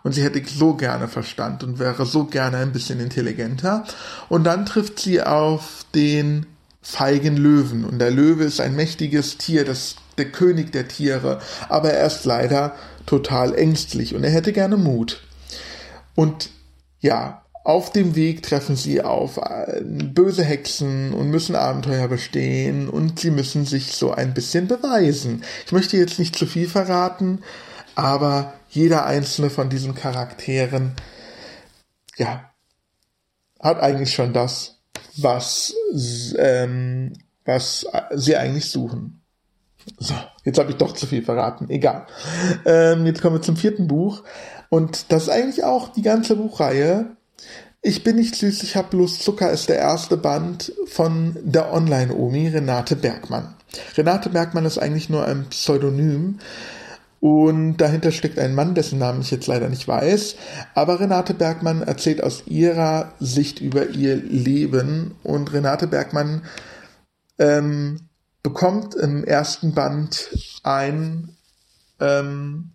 Und 0.02 0.14
sie 0.14 0.24
hätte 0.24 0.42
so 0.48 0.74
gerne 0.74 1.08
Verstand 1.08 1.64
und 1.64 1.78
wäre 1.78 2.08
so 2.08 2.26
gerne 2.26 2.58
ein 2.58 2.72
bisschen 2.72 3.00
intelligenter. 3.00 3.86
Und 4.30 4.46
dann 4.46 4.66
trifft 4.66 5.00
sie 5.00 5.22
auf 5.22 5.86
den 5.94 6.48
feigen 6.84 7.38
Löwen. 7.38 7.86
Und 7.86 7.98
der 8.00 8.12
Löwe 8.12 8.44
ist 8.44 8.62
ein 8.62 8.76
mächtiges 8.76 9.38
Tier, 9.38 9.66
das 9.66 9.96
der 10.18 10.32
König 10.32 10.72
der 10.72 10.88
Tiere, 10.88 11.40
aber 11.70 11.92
er 11.92 12.06
ist 12.06 12.26
leider 12.26 12.76
total 13.08 13.56
ängstlich 13.56 14.14
und 14.14 14.24
er 14.24 14.30
hätte 14.30 14.54
gerne 14.54 14.78
Mut. 14.78 15.24
Und 16.14 16.52
ja, 17.00 17.44
auf 17.64 17.92
dem 17.92 18.16
Weg 18.16 18.44
treffen 18.44 18.76
sie 18.76 19.02
auf 19.02 19.38
äh, 19.38 19.82
böse 19.82 20.44
Hexen 20.44 21.14
und 21.14 21.30
müssen 21.30 21.56
Abenteuer 21.56 22.08
bestehen 22.08 22.90
und 22.90 23.20
sie 23.22 23.32
müssen 23.32 23.66
sich 23.66 23.94
so 23.94 24.12
ein 24.12 24.34
bisschen 24.34 24.68
beweisen. 24.68 25.44
Ich 25.66 25.72
möchte 25.72 25.98
jetzt 25.98 26.20
nicht 26.20 26.36
zu 26.36 26.46
viel 26.46 26.68
verraten, 26.68 27.42
aber 27.96 28.54
jeder 28.70 29.06
einzelne 29.06 29.50
von 29.50 29.70
diesen 29.70 29.96
Charakteren, 29.96 30.94
ja, 32.18 32.52
hat 33.60 33.80
eigentlich 33.82 34.14
schon 34.14 34.34
das, 34.34 34.83
was, 35.18 35.74
ähm, 36.38 37.14
was 37.46 37.86
sie 38.14 38.36
eigentlich 38.36 38.70
suchen. 38.70 39.22
So, 39.98 40.14
jetzt 40.44 40.60
habe 40.60 40.72
ich 40.72 40.78
doch 40.78 40.94
zu 40.94 41.08
viel 41.08 41.24
verraten. 41.24 41.70
Egal. 41.70 42.08
Ähm, 42.66 43.06
jetzt 43.06 43.22
kommen 43.22 43.36
wir 43.36 43.42
zum 43.42 43.58
vierten 43.58 43.88
Buch. 43.88 44.24
Und 44.70 45.12
das 45.12 45.24
ist 45.24 45.30
eigentlich 45.30 45.64
auch 45.64 45.90
die 45.90 46.02
ganze 46.02 46.36
Buchreihe. 46.36 47.18
Ich 47.82 48.04
bin 48.04 48.16
nicht 48.16 48.36
süß, 48.36 48.64
ich 48.64 48.78
habe 48.78 48.88
bloß 48.92 49.20
Zucker 49.20 49.52
ist 49.52 49.68
der 49.68 49.78
erste 49.78 50.16
Band 50.16 50.72
von 50.86 51.38
der 51.44 51.74
Online-Omi 51.74 52.48
Renate 52.48 52.96
Bergmann. 52.96 53.56
Renate 53.98 54.30
Bergmann 54.30 54.66
ist 54.66 54.78
eigentlich 54.78 55.10
nur 55.10 55.26
ein 55.26 55.48
Pseudonym. 55.50 56.40
Und 57.24 57.78
dahinter 57.78 58.12
steckt 58.12 58.38
ein 58.38 58.54
Mann, 58.54 58.76
dessen 58.76 59.00
Namen 59.00 59.22
ich 59.22 59.32
jetzt 59.32 59.48
leider 59.48 59.70
nicht 59.70 59.88
weiß. 59.88 60.36
Aber 60.76 61.00
Renate 61.00 61.34
Bergmann 61.34 61.82
erzählt 61.82 62.22
aus 62.22 62.44
ihrer 62.48 63.14
Sicht 63.22 63.62
über 63.62 63.88
ihr 63.92 64.18
Leben. 64.18 65.16
Und 65.24 65.54
Renate 65.54 65.88
Bergmann 65.88 66.42
ähm, 67.40 68.10
bekommt 68.42 68.96
im 68.96 69.24
ersten 69.24 69.74
Band 69.74 70.38
ein 70.64 71.30
ähm, 72.02 72.72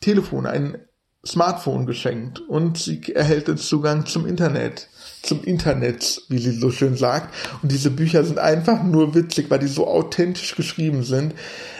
Telefon, 0.00 0.46
ein 0.46 0.78
Smartphone 1.24 1.86
geschenkt 1.86 2.40
und 2.40 2.76
sie 2.76 3.00
erhält 3.14 3.46
den 3.46 3.56
Zugang 3.56 4.04
zum 4.04 4.26
Internet, 4.26 4.88
zum 5.22 5.44
Internet, 5.44 6.22
wie 6.28 6.38
sie 6.38 6.58
so 6.58 6.72
schön 6.72 6.96
sagt. 6.96 7.32
Und 7.62 7.70
diese 7.70 7.90
Bücher 7.90 8.24
sind 8.24 8.38
einfach 8.38 8.82
nur 8.82 9.14
witzig, 9.14 9.48
weil 9.48 9.60
die 9.60 9.68
so 9.68 9.86
authentisch 9.86 10.56
geschrieben 10.56 11.04
sind. 11.04 11.34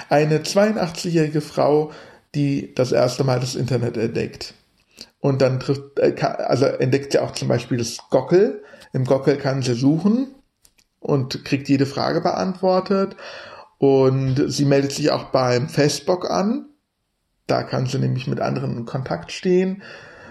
Eine 0.09 0.39
82-jährige 0.39 1.41
Frau, 1.41 1.93
die 2.35 2.75
das 2.75 2.93
erste 2.93 3.25
Mal 3.25 3.41
das 3.41 3.55
Internet 3.55 3.97
entdeckt. 3.97 4.55
Und 5.21 5.41
dann 5.41 5.61
trifft, 5.61 5.99
äh, 5.99 6.15
also 6.21 6.67
entdeckt 6.67 7.13
sie 7.13 7.19
auch 7.19 7.33
zum 7.33 7.49
Beispiel 7.49 7.79
das 7.79 7.99
Gockel. 8.11 8.63
Im 8.93 9.05
Gockel 9.05 9.37
kann 9.37 9.63
sie 9.63 9.75
suchen 9.75 10.35
und 11.01 11.45
kriegt 11.45 11.69
jede 11.69 11.87
Frage 11.87 12.21
beantwortet. 12.21 13.17
Und 13.79 14.45
sie 14.49 14.65
meldet 14.65 14.93
sich 14.93 15.11
auch 15.11 15.25
beim 15.25 15.69
Facebook 15.69 16.31
an. 16.31 16.67
Da 17.47 17.63
kann 17.63 17.87
sie 17.87 17.99
nämlich 17.99 18.27
mit 18.27 18.41
anderen 18.41 18.77
in 18.77 18.87
Kontakt 18.87 19.33
stehen. 19.33 19.83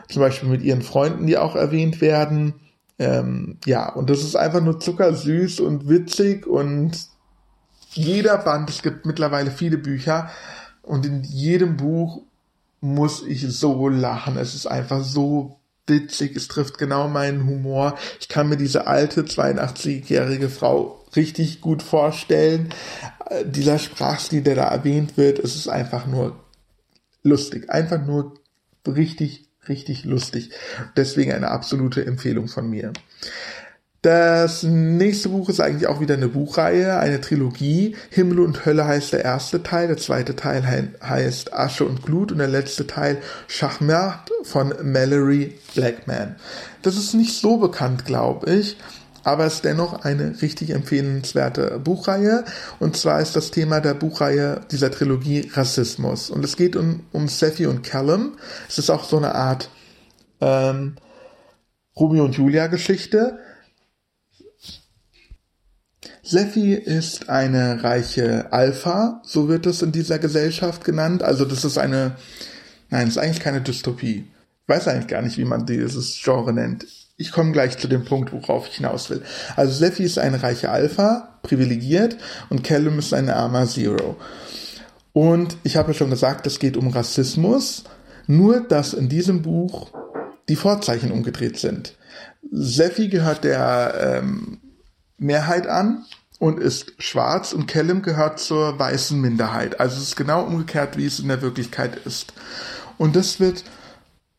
Zum 0.10 0.22
Beispiel 0.22 0.50
mit 0.50 0.62
ihren 0.62 0.82
Freunden, 0.82 1.27
die 1.27 1.38
auch 1.38 1.56
erwähnt 1.56 2.01
werden. 2.01 2.56
Ähm, 3.00 3.58
ja, 3.65 3.92
und 3.92 4.10
das 4.10 4.24
ist 4.24 4.36
einfach 4.36 4.62
nur 4.62 4.80
zuckersüß 4.80 5.60
und 5.60 5.89
witzig 5.89 6.48
und 6.48 7.08
jeder 7.95 8.38
Band, 8.38 8.69
es 8.69 8.81
gibt 8.81 9.05
mittlerweile 9.05 9.51
viele 9.51 9.77
Bücher 9.77 10.29
und 10.81 11.05
in 11.05 11.23
jedem 11.23 11.77
Buch 11.77 12.23
muss 12.81 13.23
ich 13.25 13.47
so 13.47 13.88
lachen. 13.88 14.38
Es 14.38 14.53
ist 14.53 14.67
einfach 14.67 15.03
so 15.03 15.59
witzig, 15.88 16.35
es 16.35 16.47
trifft 16.47 16.77
genau 16.77 17.07
meinen 17.07 17.47
Humor. 17.47 17.97
Ich 18.19 18.27
kann 18.27 18.50
mir 18.50 18.57
diese 18.57 18.88
alte 18.88 19.23
82-jährige 19.23 20.50
Frau 20.50 21.03
richtig 21.15 21.62
gut 21.62 21.81
vorstellen. 21.81 22.69
Äh, 23.29 23.45
dieser 23.45 23.79
Sprachstil, 23.79 24.41
der 24.41 24.55
da 24.55 24.67
erwähnt 24.67 25.17
wird, 25.17 25.39
es 25.39 25.55
ist 25.55 25.67
einfach 25.67 26.05
nur 26.05 26.39
lustig. 27.23 27.69
Einfach 27.69 28.05
nur 28.05 28.33
richtig, 28.85 29.50
richtig 29.67 30.03
lustig. 30.03 30.51
Deswegen 30.97 31.31
eine 31.31 31.51
absolute 31.51 32.05
Empfehlung 32.05 32.47
von 32.47 32.69
mir. 32.69 32.93
Das 34.03 34.63
nächste 34.63 35.29
Buch 35.29 35.48
ist 35.48 35.62
eigentlich 35.62 35.88
auch 35.88 36.01
wieder 36.01 36.15
eine 36.15 36.27
Buchreihe, 36.27 37.00
eine 37.00 37.22
Trilogie. 37.22 37.95
Himmel 38.10 38.41
und 38.41 38.65
Hölle 38.65 38.86
heißt 38.86 39.13
der 39.13 39.24
erste 39.24 39.63
Teil, 39.63 39.88
der 39.88 39.95
zweite 39.95 40.36
Teil 40.36 40.91
heißt 41.01 41.53
Asche 41.53 41.86
und 41.86 42.03
Glut 42.03 42.33
und 42.33 42.39
der 42.39 42.50
letzte 42.50 42.86
Teil 42.86 43.19
Schachmert 43.48 44.29
von 44.43 44.74
Mallory 44.83 45.57
Blackman. 45.74 46.36
Das 46.81 46.98
ist 46.98 47.13
nicht 47.13 47.39
so 47.39 47.55
bekannt, 47.55 48.03
glaube 48.03 48.51
ich, 48.51 48.75
aber 49.24 49.45
es 49.45 49.53
ist 49.53 49.63
dennoch 49.63 50.03
eine 50.03 50.41
richtig 50.41 50.72
empfehlenswerte 50.72 51.79
Buchreihe. 51.79 52.43
Und 52.81 52.98
zwar 52.98 53.22
ist 53.22 53.38
das 53.38 53.51
Thema 53.51 53.79
der 53.79 53.93
Buchreihe 53.93 54.60
dieser 54.69 54.91
Trilogie 54.91 55.50
Rassismus. 55.53 56.29
Und 56.29 56.43
es 56.43 56.57
geht 56.57 56.75
um, 56.75 57.05
um 57.13 57.29
Seffi 57.29 57.67
und 57.67 57.83
Callum. 57.83 58.33
Es 58.67 58.79
ist 58.79 58.89
auch 58.89 59.05
so 59.05 59.15
eine 59.15 59.33
Art 59.33 59.69
ähm, 60.41 60.98
Romeo 61.95 62.25
und 62.25 62.36
Julia 62.36 62.67
Geschichte 62.67 63.39
Seffi 66.25 66.74
ist 66.74 67.30
eine 67.30 67.84
reiche 67.84 68.53
Alpha, 68.53 69.22
so 69.25 69.50
wird 69.50 69.65
es 69.65 69.82
in 69.82 69.92
dieser 69.92 70.20
Gesellschaft 70.20 70.86
genannt. 70.86 71.22
Also 71.22 71.44
das 71.44 71.65
ist 71.65 71.77
eine, 71.77 72.15
nein, 72.89 73.08
das 73.08 73.18
ist 73.18 73.18
eigentlich 73.18 73.42
keine 73.42 73.60
Dystopie. 73.60 74.25
Ich 74.63 74.70
weiß 74.70 74.88
eigentlich 74.88 75.08
gar 75.08 75.22
nicht, 75.22 75.38
wie 75.38 75.44
man 75.44 75.65
dieses 75.65 76.22
Genre 76.24 76.53
nennt. 76.53 76.86
Ich 77.18 77.34
komme 77.34 77.51
gleich 77.51 77.77
zu 77.77 77.89
dem 77.89 78.06
Punkt, 78.06 78.32
worauf 78.32 78.70
ich 78.70 78.77
hinaus 78.77 79.10
will. 79.10 79.22
Also 79.58 79.74
Seffi 79.74 80.03
ist 80.03 80.18
eine 80.18 80.42
reiche 80.42 80.72
Alpha, 80.72 81.39
privilegiert, 81.44 82.15
und 82.50 82.63
Callum 82.63 83.00
ist 83.00 83.13
ein 83.13 83.30
armer 83.30 83.68
Zero. 83.68 84.15
Und 85.12 85.58
ich 85.63 85.75
habe 85.75 85.92
ja 85.92 85.94
schon 85.94 86.10
gesagt, 86.10 86.48
es 86.48 86.58
geht 86.58 86.77
um 86.77 86.88
Rassismus, 86.88 87.84
nur 88.27 88.62
dass 88.62 88.94
in 88.94 89.10
diesem 89.10 89.42
Buch 89.42 89.92
die 90.48 90.56
Vorzeichen 90.56 91.12
umgedreht 91.12 91.60
sind. 91.60 91.98
Seffi 92.50 93.10
gehört 93.10 93.44
der 93.44 94.22
ähm, 94.24 94.60
Mehrheit 95.24 95.68
an 95.68 96.06
und 96.39 96.60
ist 96.60 96.94
schwarz 97.00 97.53
und 97.53 97.68
Callum 97.68 98.01
gehört 98.01 98.39
zur 98.39 98.77
weißen 98.77 99.20
Minderheit. 99.20 99.80
Also 99.80 99.98
es 99.98 100.10
ist 100.10 100.15
genau 100.15 100.44
umgekehrt, 100.44 100.98
wie 100.98 101.06
es 101.06 101.20
in 101.20 101.30
der 101.30 101.42
Wirklichkeit 101.42 101.96
ist. 102.06 102.34
Und 102.98 103.15
das 103.15 103.39
wird 103.39 103.63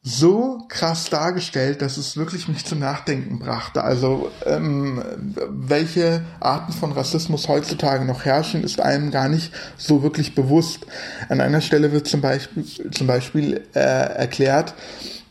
so 0.06 0.66
krass 0.68 1.08
dargestellt, 1.08 1.80
dass 1.80 1.96
es 1.96 2.18
wirklich 2.18 2.46
mich 2.46 2.66
zum 2.66 2.78
Nachdenken 2.78 3.38
brachte. 3.38 3.82
Also 3.82 4.30
ähm, 4.44 5.02
welche 5.48 6.22
Arten 6.40 6.74
von 6.74 6.92
Rassismus 6.92 7.48
heutzutage 7.48 8.04
noch 8.04 8.26
herrschen, 8.26 8.62
ist 8.62 8.80
einem 8.80 9.10
gar 9.10 9.30
nicht 9.30 9.50
so 9.78 10.02
wirklich 10.02 10.34
bewusst. 10.34 10.86
An 11.30 11.40
einer 11.40 11.62
Stelle 11.62 11.90
wird 11.90 12.06
zum 12.06 12.20
Beispiel, 12.20 12.90
zum 12.90 13.06
Beispiel 13.06 13.62
äh, 13.74 13.78
erklärt, 13.78 14.74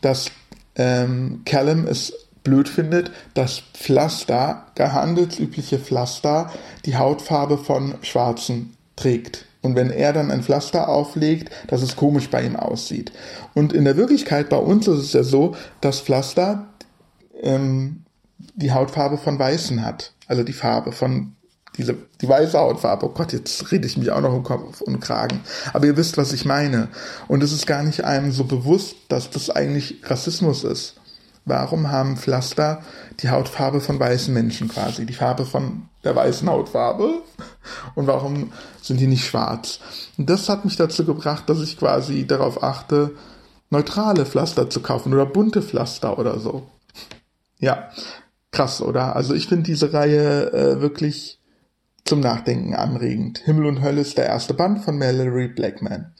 dass 0.00 0.32
ähm, 0.74 1.42
Callum 1.44 1.86
es 1.86 2.12
blöd 2.44 2.68
findet, 2.68 3.10
dass 3.34 3.62
Pflaster, 3.72 4.66
gehandelsübliche 4.76 5.78
Pflaster, 5.78 6.50
die 6.84 6.96
Hautfarbe 6.96 7.58
von 7.58 7.96
Schwarzen 8.02 8.76
trägt. 8.94 9.46
Und 9.62 9.76
wenn 9.76 9.90
er 9.90 10.12
dann 10.12 10.30
ein 10.30 10.42
Pflaster 10.42 10.88
auflegt, 10.88 11.50
dass 11.68 11.82
es 11.82 11.96
komisch 11.96 12.28
bei 12.28 12.44
ihm 12.44 12.54
aussieht. 12.54 13.12
Und 13.54 13.72
in 13.72 13.84
der 13.84 13.96
Wirklichkeit 13.96 14.50
bei 14.50 14.58
uns 14.58 14.86
ist 14.86 14.98
es 14.98 15.12
ja 15.14 15.24
so, 15.24 15.56
dass 15.80 16.00
Pflaster 16.00 16.66
ähm, 17.40 18.04
die 18.54 18.72
Hautfarbe 18.72 19.16
von 19.16 19.38
Weißen 19.38 19.84
hat. 19.84 20.12
Also 20.26 20.42
die 20.42 20.52
Farbe 20.52 20.92
von 20.92 21.34
diese, 21.76 21.96
die 22.20 22.28
weiße 22.28 22.58
Hautfarbe. 22.58 23.06
Oh 23.06 23.08
Gott, 23.14 23.32
jetzt 23.32 23.72
rede 23.72 23.86
ich 23.86 23.96
mich 23.96 24.10
auch 24.10 24.20
noch 24.20 24.32
um 24.32 24.42
Kopf 24.42 24.80
und 24.80 25.00
Kragen. 25.00 25.40
Aber 25.72 25.86
ihr 25.86 25.96
wisst, 25.96 26.18
was 26.18 26.32
ich 26.32 26.44
meine. 26.44 26.88
Und 27.26 27.42
es 27.42 27.52
ist 27.52 27.66
gar 27.66 27.82
nicht 27.82 28.04
einem 28.04 28.32
so 28.32 28.44
bewusst, 28.44 28.96
dass 29.08 29.30
das 29.30 29.50
eigentlich 29.50 29.96
Rassismus 30.04 30.62
ist. 30.64 30.96
Warum 31.44 31.90
haben 31.90 32.16
Pflaster 32.16 32.82
die 33.20 33.28
Hautfarbe 33.28 33.80
von 33.80 34.00
weißen 34.00 34.32
Menschen 34.32 34.68
quasi, 34.68 35.04
die 35.04 35.12
Farbe 35.12 35.44
von 35.44 35.88
der 36.02 36.16
weißen 36.16 36.48
Hautfarbe? 36.48 37.22
Und 37.94 38.06
warum 38.06 38.52
sind 38.80 38.98
die 39.00 39.06
nicht 39.06 39.26
schwarz? 39.26 39.80
Und 40.16 40.30
das 40.30 40.48
hat 40.48 40.64
mich 40.64 40.76
dazu 40.76 41.04
gebracht, 41.04 41.48
dass 41.48 41.60
ich 41.60 41.78
quasi 41.78 42.26
darauf 42.26 42.62
achte, 42.62 43.12
neutrale 43.70 44.24
Pflaster 44.24 44.70
zu 44.70 44.80
kaufen 44.80 45.12
oder 45.12 45.26
bunte 45.26 45.60
Pflaster 45.60 46.18
oder 46.18 46.38
so. 46.38 46.66
Ja, 47.58 47.90
krass, 48.50 48.80
oder? 48.80 49.16
Also 49.16 49.34
ich 49.34 49.48
finde 49.48 49.64
diese 49.64 49.92
Reihe 49.92 50.52
äh, 50.52 50.80
wirklich 50.80 51.40
zum 52.04 52.20
Nachdenken 52.20 52.74
anregend. 52.74 53.38
Himmel 53.38 53.66
und 53.66 53.82
Hölle 53.82 54.02
ist 54.02 54.18
der 54.18 54.26
erste 54.26 54.54
Band 54.54 54.84
von 54.84 54.98
Mallory 54.98 55.48
Blackman. 55.48 56.12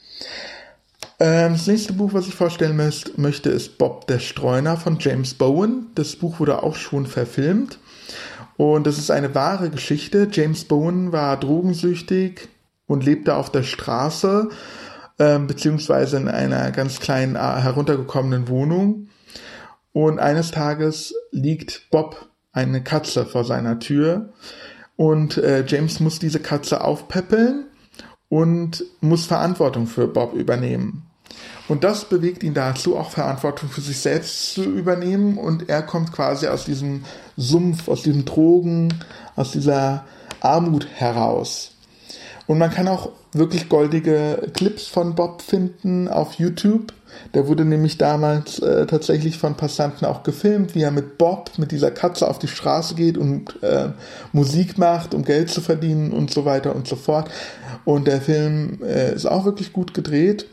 Ähm, 1.20 1.52
das 1.52 1.66
nächste 1.66 1.92
Buch, 1.92 2.12
was 2.12 2.26
ich 2.26 2.34
vorstellen 2.34 2.76
möchte, 3.16 3.50
ist 3.50 3.78
Bob 3.78 4.06
der 4.06 4.18
Streuner 4.18 4.76
von 4.76 4.98
James 4.98 5.34
Bowen. 5.34 5.86
Das 5.94 6.16
Buch 6.16 6.40
wurde 6.40 6.62
auch 6.62 6.76
schon 6.76 7.06
verfilmt. 7.06 7.78
Und 8.56 8.86
das 8.86 8.98
ist 8.98 9.10
eine 9.10 9.34
wahre 9.34 9.70
Geschichte. 9.70 10.28
James 10.30 10.64
Bowen 10.64 11.12
war 11.12 11.38
drogensüchtig 11.38 12.48
und 12.86 13.04
lebte 13.04 13.34
auf 13.34 13.50
der 13.50 13.62
Straße, 13.62 14.48
ähm, 15.18 15.46
beziehungsweise 15.46 16.16
in 16.16 16.28
einer 16.28 16.70
ganz 16.70 17.00
kleinen, 17.00 17.36
äh, 17.36 17.38
heruntergekommenen 17.38 18.48
Wohnung. 18.48 19.08
Und 19.92 20.18
eines 20.18 20.50
Tages 20.50 21.14
liegt 21.30 21.90
Bob 21.90 22.28
eine 22.52 22.82
Katze 22.82 23.26
vor 23.26 23.44
seiner 23.44 23.78
Tür 23.78 24.32
und 24.96 25.36
äh, 25.38 25.64
James 25.66 26.00
muss 26.00 26.18
diese 26.18 26.40
Katze 26.40 26.82
aufpäppeln 26.82 27.66
und 28.34 28.84
muss 29.00 29.26
Verantwortung 29.26 29.86
für 29.86 30.08
Bob 30.08 30.34
übernehmen. 30.34 31.06
Und 31.68 31.84
das 31.84 32.06
bewegt 32.06 32.42
ihn 32.42 32.52
dazu, 32.52 32.96
auch 32.96 33.10
Verantwortung 33.10 33.68
für 33.68 33.80
sich 33.80 33.98
selbst 34.00 34.54
zu 34.54 34.64
übernehmen. 34.64 35.38
Und 35.38 35.68
er 35.68 35.82
kommt 35.82 36.10
quasi 36.10 36.48
aus 36.48 36.64
diesem 36.64 37.04
Sumpf, 37.36 37.86
aus 37.86 38.02
diesem 38.02 38.24
Drogen, 38.24 38.92
aus 39.36 39.52
dieser 39.52 40.04
Armut 40.40 40.88
heraus. 40.96 41.76
Und 42.48 42.58
man 42.58 42.72
kann 42.72 42.88
auch 42.88 43.10
wirklich 43.32 43.68
goldige 43.68 44.50
Clips 44.52 44.88
von 44.88 45.14
Bob 45.14 45.40
finden 45.40 46.08
auf 46.08 46.34
YouTube. 46.34 46.92
Der 47.34 47.48
wurde 47.48 47.64
nämlich 47.64 47.98
damals 47.98 48.58
äh, 48.60 48.86
tatsächlich 48.86 49.38
von 49.38 49.56
Passanten 49.56 50.06
auch 50.06 50.22
gefilmt, 50.22 50.74
wie 50.74 50.82
er 50.82 50.90
mit 50.90 51.18
Bob, 51.18 51.50
mit 51.58 51.72
dieser 51.72 51.90
Katze 51.90 52.28
auf 52.28 52.38
die 52.38 52.48
Straße 52.48 52.94
geht 52.94 53.18
und 53.18 53.62
äh, 53.62 53.90
Musik 54.32 54.78
macht, 54.78 55.14
um 55.14 55.24
Geld 55.24 55.50
zu 55.50 55.60
verdienen 55.60 56.12
und 56.12 56.30
so 56.30 56.44
weiter 56.44 56.74
und 56.74 56.86
so 56.86 56.96
fort. 56.96 57.30
Und 57.84 58.06
der 58.06 58.20
Film 58.20 58.80
äh, 58.82 59.14
ist 59.14 59.26
auch 59.26 59.44
wirklich 59.44 59.72
gut 59.72 59.94
gedreht. 59.94 60.46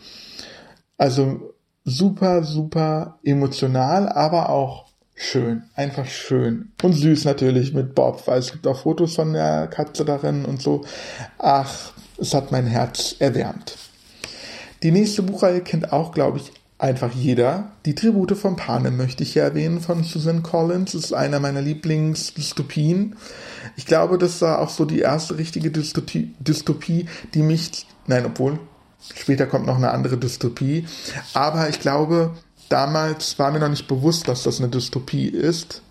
Also 0.98 1.54
super, 1.84 2.44
super 2.44 3.20
emotional, 3.24 4.10
aber 4.10 4.50
auch 4.50 4.86
schön, 5.16 5.64
einfach 5.76 6.06
schön. 6.08 6.72
Und 6.84 6.94
süß 6.94 7.26
natürlich 7.26 7.74
mit 7.74 7.96
Bob, 7.96 8.28
weil 8.28 8.40
es 8.40 8.52
gibt 8.52 8.68
auch 8.68 8.82
Fotos 8.82 9.16
von 9.16 9.34
der 9.34 9.68
Katze 9.68 10.06
darin 10.06 10.46
und 10.46 10.62
so. 10.62 10.84
Ach, 11.38 11.94
es 12.18 12.34
hat 12.34 12.52
mein 12.52 12.68
Herz 12.68 13.16
erwärmt. 13.20 13.76
Die 14.84 14.92
nächste 14.92 15.22
Buchreihe 15.24 15.62
kennt 15.62 15.92
auch, 15.94 16.12
glaube 16.12 16.40
ich, 16.40 16.52
einfach 16.82 17.12
jeder. 17.14 17.72
Die 17.86 17.94
Tribute 17.94 18.36
von 18.36 18.56
Panem 18.56 18.98
möchte 18.98 19.24
ich 19.24 19.34
hier 19.34 19.44
erwähnen 19.44 19.82
von 19.82 20.04
Susan 20.04 20.42
Collins. 20.42 20.94
Das 20.94 21.06
ist 21.06 21.14
einer 21.14 21.40
meiner 21.40 21.62
Lieblingsdystopien. 21.62 23.16
Ich 23.76 23.86
glaube, 23.86 24.18
das 24.18 24.42
war 24.42 24.60
auch 24.60 24.70
so 24.70 24.86
die 24.86 25.00
erste 25.00 25.38
richtige 25.38 25.70
Dystopie, 25.70 26.34
Dystopie, 26.40 27.06
die 27.36 27.44
mich, 27.44 27.86
nein, 28.08 28.26
obwohl, 28.26 28.60
später 29.16 29.46
kommt 29.46 29.68
noch 29.68 29.78
eine 29.78 29.92
andere 29.92 30.18
Dystopie. 30.18 30.86
Aber 31.34 31.70
ich 31.70 31.80
glaube, 31.80 32.32
damals 32.70 33.38
war 33.38 33.52
mir 33.52 33.60
noch 33.60 33.70
nicht 33.70 33.88
bewusst, 33.88 34.28
dass 34.28 34.44
das 34.44 34.60
eine 34.60 34.70
Dystopie 34.70 35.28
ist. 35.28 35.84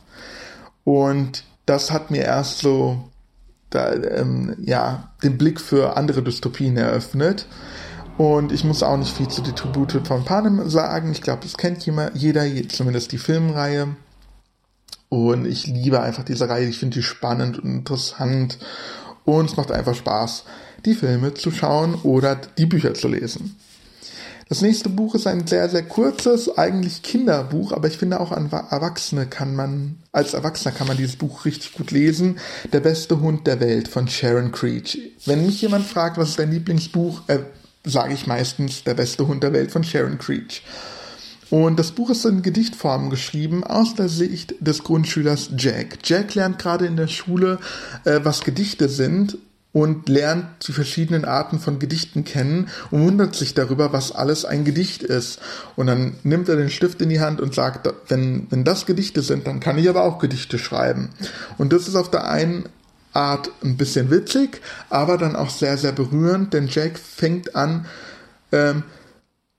Und 0.83 1.45
das 1.67 1.93
hat 1.93 2.11
mir 2.11 2.25
erst 2.25 2.59
so 2.59 3.11
da, 3.71 3.93
ähm, 3.93 4.57
ja, 4.61 5.13
den 5.23 5.39
Blick 5.39 5.61
für 5.61 5.97
andere 5.97 6.23
Dystopien 6.23 6.77
eröffnet. 6.77 7.47
Und 8.21 8.53
ich 8.53 8.65
muss 8.65 8.83
auch 8.83 8.99
nicht 8.99 9.17
viel 9.17 9.29
zu 9.29 9.41
die 9.41 9.55
Tribute 9.55 10.07
von 10.07 10.27
Panem 10.27 10.69
sagen. 10.69 11.11
Ich 11.11 11.23
glaube, 11.23 11.41
das 11.43 11.57
kennt 11.57 11.87
jeder, 11.87 12.45
zumindest 12.69 13.12
die 13.12 13.19
Filmreihe. 13.19 13.97
Und 15.09 15.47
ich 15.47 15.67
liebe 15.67 16.03
einfach 16.03 16.23
diese 16.23 16.47
Reihe. 16.47 16.69
Ich 16.69 16.79
finde 16.79 16.99
die 16.99 17.03
spannend 17.03 17.59
und 17.59 17.71
interessant. 17.77 18.59
Und 19.25 19.49
es 19.49 19.57
macht 19.57 19.73
einfach 19.73 19.95
Spaß, 19.95 20.45
die 20.85 20.93
Filme 20.93 21.33
zu 21.33 21.50
schauen 21.50 21.95
oder 21.95 22.37
die 22.59 22.67
Bücher 22.67 22.93
zu 22.93 23.09
lesen. 23.09 23.57
Das 24.50 24.61
nächste 24.61 24.91
Buch 24.91 25.15
ist 25.15 25.27
ein 25.27 25.47
sehr, 25.47 25.71
sehr 25.71 25.85
kurzes, 25.85 26.59
eigentlich 26.59 27.03
Kinderbuch, 27.03 27.73
aber 27.73 27.89
ich 27.89 27.97
finde 27.97 28.21
auch 28.21 28.33
an 28.33 28.50
Erwachsene 28.50 29.29
kann 29.29 29.57
man, 29.57 29.97
als 30.12 30.35
Erwachsener 30.35 30.75
kann 30.75 30.89
man 30.89 30.99
dieses 30.99 31.17
Buch 31.17 31.47
richtig 31.47 31.73
gut 31.73 31.91
lesen. 31.91 32.39
Der 32.75 32.81
beste 32.81 33.21
Hund 33.21 33.47
der 33.47 33.61
Welt 33.61 33.89
von 33.89 34.09
Sharon 34.09 34.53
Creech. 34.53 34.99
Wenn 35.25 35.47
mich 35.47 35.62
jemand 35.62 35.87
fragt, 35.87 36.19
was 36.19 36.31
ist 36.31 36.39
dein 36.39 36.50
Lieblingsbuch, 36.50 37.23
äh, 37.29 37.39
sage 37.85 38.15
ich 38.15 38.27
meistens 38.27 38.85
Der 38.85 38.95
beste 38.95 39.27
Hund 39.27 39.43
der 39.43 39.53
Welt 39.53 39.71
von 39.71 39.85
Sharon 39.85 40.19
Creech. 40.19 40.63
Und 41.51 41.79
das 41.81 41.91
Buch 41.91 42.11
ist 42.11 42.25
in 42.25 42.43
Gedichtform 42.43 43.11
geschrieben 43.11 43.65
aus 43.65 43.97
der 43.97 44.09
Sicht 44.09 44.55
des 44.61 44.85
Grundschülers 44.85 45.51
Jack. 45.57 45.99
Jack 46.05 46.37
lernt 46.37 46.61
gerade 46.61 46.87
in 46.87 46.97
der 46.97 47.09
Schule, 47.09 47.59
äh, 48.05 48.21
was 48.23 48.43
Gedichte 48.43 48.89
sind 48.89 49.37
und 49.73 50.09
lernt 50.09 50.67
die 50.67 50.73
verschiedenen 50.73 51.25
Arten 51.25 51.59
von 51.59 51.79
Gedichten 51.79 52.25
kennen 52.25 52.69
und 52.91 53.05
wundert 53.05 53.35
sich 53.35 53.55
darüber, 53.55 53.93
was 53.93 54.13
alles 54.13 54.45
ein 54.45 54.65
Gedicht 54.65 55.03
ist. 55.03 55.41
Und 55.77 55.89
dann 55.89 56.15
nimmt 56.23 56.49
er 56.49 56.57
den 56.57 56.71
Stift 56.71 57.01
in 57.03 57.09
die 57.09 57.21
Hand 57.21 57.41
und 57.41 57.55
sagt, 57.55 57.89
wenn, 58.09 58.47
wenn 58.51 58.65
das 58.65 58.87
Gedichte 58.87 59.23
sind, 59.23 59.47
dann 59.47 59.61
kann 59.61 59.79
ich 59.79 59.89
aber 59.89 60.05
auch 60.05 60.19
Gedichte 60.19 60.59
schreiben. 60.59 61.11
Und 61.59 61.73
das 61.73 61.89
ist 61.89 61.97
auf 61.97 62.11
der 62.11 62.29
einen 62.29 62.69
Art 63.12 63.50
ein 63.62 63.76
bisschen 63.76 64.11
witzig, 64.11 64.61
aber 64.88 65.19
dann 65.19 65.37
auch 65.37 65.50
sehr, 65.50 65.76
sehr 65.76 65.93
berührend, 65.93 66.55
denn 66.55 66.69
Jack 66.69 66.99
fängt 66.99 67.57
an, 67.57 67.87
ähm, 68.52 68.85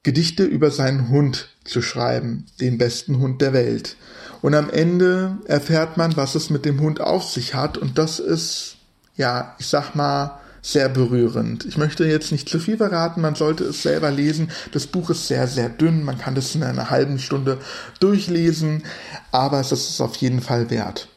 Gedichte 0.03 0.43
über 0.43 0.71
seinen 0.71 1.09
Hund 1.09 1.49
zu 1.63 1.81
schreiben, 1.81 2.45
den 2.59 2.77
besten 2.77 3.19
Hund 3.19 3.41
der 3.41 3.53
Welt. 3.53 3.97
Und 4.41 4.55
am 4.55 4.69
Ende 4.69 5.37
erfährt 5.45 5.97
man, 5.97 6.17
was 6.17 6.33
es 6.33 6.49
mit 6.49 6.65
dem 6.65 6.79
Hund 6.79 6.99
auf 7.01 7.29
sich 7.29 7.53
hat, 7.53 7.77
und 7.77 7.97
das 7.97 8.19
ist, 8.19 8.77
ja, 9.15 9.55
ich 9.59 9.67
sag 9.67 9.93
mal, 9.93 10.39
sehr 10.61 10.89
berührend. 10.89 11.65
Ich 11.65 11.77
möchte 11.77 12.05
jetzt 12.05 12.31
nicht 12.31 12.47
zu 12.47 12.59
viel 12.59 12.77
verraten, 12.77 13.21
man 13.21 13.35
sollte 13.35 13.63
es 13.63 13.81
selber 13.81 14.11
lesen. 14.11 14.51
Das 14.71 14.87
Buch 14.87 15.09
ist 15.09 15.27
sehr, 15.27 15.47
sehr 15.47 15.69
dünn, 15.69 16.03
man 16.03 16.19
kann 16.19 16.35
das 16.35 16.53
in 16.53 16.63
einer 16.63 16.89
halben 16.89 17.19
Stunde 17.19 17.57
durchlesen, 17.99 18.83
aber 19.31 19.59
es 19.59 19.71
ist 19.71 19.89
es 19.89 20.01
auf 20.01 20.15
jeden 20.17 20.41
Fall 20.41 20.69
wert. 20.69 21.10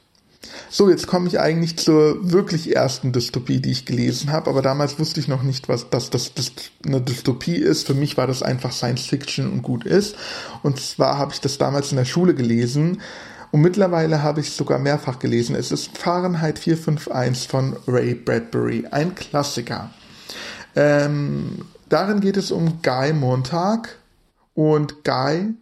So, 0.70 0.90
jetzt 0.90 1.06
komme 1.06 1.28
ich 1.28 1.40
eigentlich 1.40 1.76
zur 1.76 2.32
wirklich 2.32 2.74
ersten 2.74 3.12
Dystopie, 3.12 3.60
die 3.60 3.70
ich 3.70 3.84
gelesen 3.84 4.32
habe, 4.32 4.50
aber 4.50 4.62
damals 4.62 4.98
wusste 4.98 5.20
ich 5.20 5.28
noch 5.28 5.42
nicht, 5.42 5.68
was 5.68 5.90
das, 5.90 6.10
das, 6.10 6.34
das 6.34 6.52
eine 6.84 7.00
Dystopie 7.00 7.56
ist. 7.56 7.86
Für 7.86 7.94
mich 7.94 8.16
war 8.16 8.26
das 8.26 8.42
einfach 8.42 8.72
Science 8.72 9.06
Fiction 9.06 9.50
und 9.50 9.62
gut 9.62 9.84
ist. 9.84 10.16
Und 10.62 10.80
zwar 10.80 11.18
habe 11.18 11.32
ich 11.32 11.40
das 11.40 11.58
damals 11.58 11.90
in 11.90 11.96
der 11.96 12.04
Schule 12.04 12.34
gelesen 12.34 13.00
und 13.54 13.60
mittlerweile 13.60 14.22
habe 14.24 14.40
ich 14.40 14.48
es 14.48 14.56
sogar 14.56 14.80
mehrfach 14.80 15.20
gelesen. 15.20 15.54
Es 15.54 15.70
ist 15.70 15.96
Fahrenheit 15.96 16.58
451 16.58 17.46
von 17.46 17.76
Ray 17.86 18.14
Bradbury, 18.14 18.86
ein 18.90 19.14
Klassiker. 19.14 19.90
Ähm, 20.74 21.60
darin 21.88 22.18
geht 22.18 22.36
es 22.36 22.50
um 22.50 22.82
Guy 22.82 23.12
Montag 23.12 24.00
und 24.54 25.04
Guy 25.04 25.54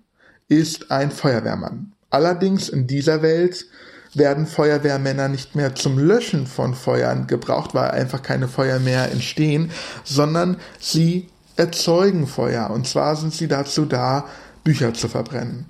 ist 0.48 0.90
ein 0.90 1.10
Feuerwehrmann. 1.10 1.92
Allerdings 2.08 2.70
in 2.70 2.86
dieser 2.86 3.20
Welt 3.20 3.66
werden 4.14 4.46
Feuerwehrmänner 4.46 5.28
nicht 5.28 5.54
mehr 5.54 5.74
zum 5.74 5.98
Löschen 5.98 6.46
von 6.46 6.74
Feuern 6.74 7.26
gebraucht, 7.26 7.74
weil 7.74 7.90
einfach 7.90 8.22
keine 8.22 8.48
Feuer 8.48 8.78
mehr 8.78 9.10
entstehen, 9.10 9.70
sondern 10.04 10.58
sie 10.78 11.28
erzeugen 11.56 12.26
Feuer. 12.26 12.70
Und 12.70 12.86
zwar 12.86 13.16
sind 13.16 13.32
sie 13.32 13.48
dazu 13.48 13.84
da, 13.84 14.26
Bücher 14.64 14.94
zu 14.94 15.08
verbrennen. 15.08 15.66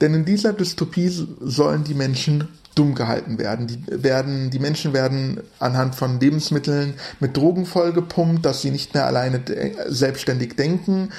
Denn 0.00 0.14
in 0.14 0.24
dieser 0.24 0.52
Dystopie 0.52 1.10
sollen 1.40 1.84
die 1.84 1.94
Menschen 1.94 2.48
dumm 2.74 2.94
gehalten 2.94 3.38
werden. 3.38 3.66
Die, 3.66 3.84
werden. 4.02 4.50
die 4.50 4.58
Menschen 4.58 4.92
werden 4.92 5.40
anhand 5.58 5.94
von 5.94 6.18
Lebensmitteln 6.18 6.94
mit 7.20 7.36
Drogen 7.36 7.66
vollgepumpt, 7.66 8.44
dass 8.44 8.62
sie 8.62 8.70
nicht 8.70 8.94
mehr 8.94 9.06
alleine 9.06 9.40
de 9.40 9.74
selbstständig 9.88 10.56
denken 10.56 11.10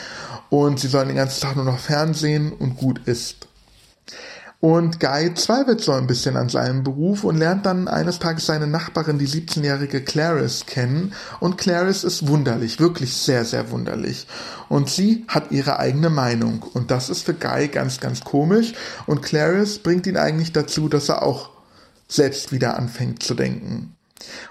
und 0.50 0.80
sie 0.80 0.88
sollen 0.88 1.08
den 1.08 1.18
ganzen 1.18 1.42
Tag 1.42 1.56
nur 1.56 1.66
noch 1.66 1.80
Fernsehen 1.80 2.52
und 2.52 2.78
gut 2.78 3.02
ist. 3.06 3.48
Und 4.64 5.02
Guy 5.02 5.34
zweifelt 5.34 5.82
so 5.82 5.92
ein 5.92 6.08
bisschen 6.08 6.38
an 6.38 6.48
seinem 6.48 6.86
Beruf 6.86 7.26
und 7.26 7.36
lernt 7.36 7.66
dann 7.66 7.90
eines 7.90 8.20
Tages 8.20 8.46
seine 8.46 8.66
Nachbarin, 8.66 9.20
die 9.20 9.28
17-jährige 9.28 10.00
Clarice, 10.00 10.64
kennen. 10.66 11.14
Und 11.42 11.58
Clarice 11.58 12.06
ist 12.06 12.30
wunderlich, 12.30 12.80
wirklich 12.80 13.14
sehr, 13.14 13.44
sehr 13.44 13.72
wunderlich. 13.72 14.26
Und 14.70 14.90
sie 14.90 15.26
hat 15.28 15.52
ihre 15.52 15.80
eigene 15.80 16.10
Meinung. 16.10 16.64
Und 16.64 16.92
das 16.92 17.10
ist 17.10 17.26
für 17.26 17.34
Guy 17.34 17.68
ganz, 17.68 18.00
ganz 18.00 18.22
komisch. 18.22 18.72
Und 19.06 19.22
Clarice 19.22 19.80
bringt 19.80 20.08
ihn 20.08 20.16
eigentlich 20.16 20.54
dazu, 20.54 20.88
dass 20.88 21.10
er 21.10 21.24
auch 21.24 21.50
selbst 22.08 22.54
wieder 22.54 22.78
anfängt 22.78 23.22
zu 23.22 23.34
denken. 23.34 23.98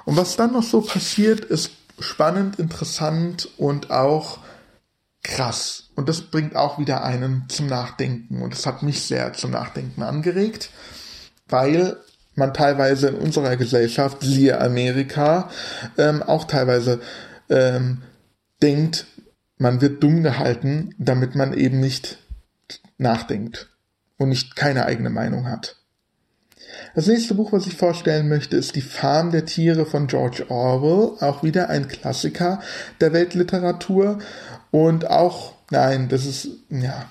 Und 0.04 0.18
was 0.18 0.36
dann 0.36 0.52
noch 0.52 0.62
so 0.62 0.82
passiert, 0.82 1.42
ist 1.42 1.70
spannend, 1.98 2.58
interessant 2.58 3.48
und 3.56 3.90
auch 3.90 4.40
krass. 5.22 5.90
Und 5.94 6.08
das 6.08 6.22
bringt 6.22 6.56
auch 6.56 6.78
wieder 6.78 7.04
einen 7.04 7.48
zum 7.48 7.66
Nachdenken. 7.66 8.42
Und 8.42 8.52
das 8.52 8.66
hat 8.66 8.82
mich 8.82 9.02
sehr 9.02 9.32
zum 9.32 9.52
Nachdenken 9.52 10.02
angeregt, 10.02 10.70
weil 11.48 11.96
man 12.34 12.54
teilweise 12.54 13.08
in 13.08 13.16
unserer 13.16 13.56
Gesellschaft, 13.56 14.18
siehe 14.22 14.60
Amerika, 14.60 15.50
ähm, 15.98 16.22
auch 16.22 16.44
teilweise 16.44 17.00
ähm, 17.50 18.02
denkt, 18.62 19.06
man 19.58 19.80
wird 19.80 20.02
dumm 20.02 20.22
gehalten, 20.22 20.94
damit 20.98 21.34
man 21.34 21.52
eben 21.52 21.78
nicht 21.78 22.18
nachdenkt 22.98 23.70
und 24.16 24.30
nicht 24.30 24.56
keine 24.56 24.86
eigene 24.86 25.10
Meinung 25.10 25.46
hat. 25.48 25.81
Das 26.94 27.06
nächste 27.06 27.34
Buch, 27.34 27.52
was 27.52 27.66
ich 27.66 27.76
vorstellen 27.76 28.28
möchte, 28.28 28.56
ist 28.56 28.76
Die 28.76 28.82
Farm 28.82 29.30
der 29.30 29.44
Tiere 29.44 29.86
von 29.86 30.06
George 30.06 30.44
Orwell, 30.48 31.16
auch 31.20 31.42
wieder 31.42 31.68
ein 31.70 31.88
Klassiker 31.88 32.60
der 33.00 33.12
Weltliteratur. 33.12 34.18
Und 34.70 35.10
auch, 35.10 35.54
nein, 35.70 36.08
das 36.08 36.26
ist, 36.26 36.48
ja, 36.70 37.06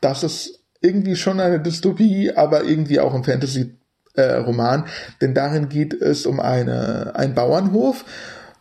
das 0.00 0.22
ist 0.22 0.60
irgendwie 0.80 1.16
schon 1.16 1.40
eine 1.40 1.60
Dystopie, 1.60 2.32
aber 2.32 2.64
irgendwie 2.64 3.00
auch 3.00 3.14
ein 3.14 3.24
Fantasy-Roman, 3.24 4.84
äh, 4.84 4.88
denn 5.20 5.34
darin 5.34 5.68
geht 5.68 5.94
es 5.94 6.26
um 6.26 6.40
eine, 6.40 7.14
einen 7.16 7.34
Bauernhof, 7.34 8.04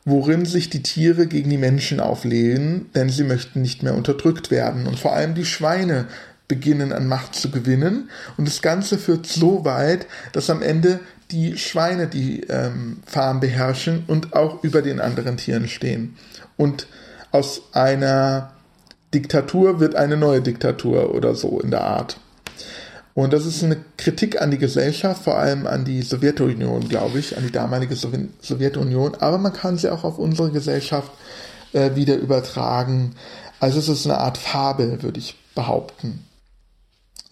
worin 0.05 0.45
sich 0.45 0.69
die 0.69 0.83
Tiere 0.83 1.27
gegen 1.27 1.49
die 1.49 1.57
Menschen 1.57 1.99
auflehnen, 1.99 2.89
denn 2.93 3.09
sie 3.09 3.23
möchten 3.23 3.61
nicht 3.61 3.83
mehr 3.83 3.95
unterdrückt 3.95 4.51
werden. 4.51 4.87
Und 4.87 4.99
vor 4.99 5.13
allem 5.13 5.33
die 5.33 5.45
Schweine 5.45 6.05
beginnen 6.47 6.93
an 6.93 7.07
Macht 7.07 7.35
zu 7.35 7.49
gewinnen. 7.51 8.09
Und 8.37 8.47
das 8.47 8.61
Ganze 8.61 8.97
führt 8.97 9.25
so 9.25 9.65
weit, 9.65 10.07
dass 10.31 10.49
am 10.49 10.61
Ende 10.61 10.99
die 11.31 11.57
Schweine 11.57 12.07
die 12.07 12.41
ähm, 12.41 13.01
Farm 13.05 13.39
beherrschen 13.39 14.03
und 14.07 14.33
auch 14.35 14.63
über 14.63 14.81
den 14.81 14.99
anderen 14.99 15.37
Tieren 15.37 15.67
stehen. 15.67 16.15
Und 16.57 16.87
aus 17.31 17.63
einer 17.73 18.51
Diktatur 19.13 19.79
wird 19.79 19.95
eine 19.95 20.17
neue 20.17 20.41
Diktatur 20.41 21.13
oder 21.15 21.35
so 21.35 21.59
in 21.59 21.71
der 21.71 21.81
Art. 21.81 22.17
Und 23.13 23.31
das 23.31 23.45
ist 23.45 23.63
eine 23.63 23.77
Kritik 23.97 24.41
an 24.41 24.51
die 24.51 24.57
Gesellschaft, 24.57 25.23
vor 25.23 25.37
allem 25.37 25.67
an 25.67 25.85
die 25.85 26.01
Sowjetunion, 26.01 26.89
glaube 26.89 27.19
ich, 27.19 27.37
an 27.37 27.43
die 27.43 27.51
damalige 27.51 27.95
Sowjetunion. 27.95 29.15
Aber 29.15 29.37
man 29.37 29.53
kann 29.53 29.77
sie 29.77 29.89
auch 29.89 30.03
auf 30.03 30.19
unsere 30.19 30.51
Gesellschaft 30.51 31.09
äh, 31.71 31.95
wieder 31.95 32.17
übertragen. 32.17 33.15
Also 33.61 33.79
es 33.79 33.87
ist 33.87 34.05
eine 34.05 34.17
Art 34.17 34.37
Fabel, 34.37 35.01
würde 35.01 35.19
ich 35.19 35.37
behaupten. 35.55 36.25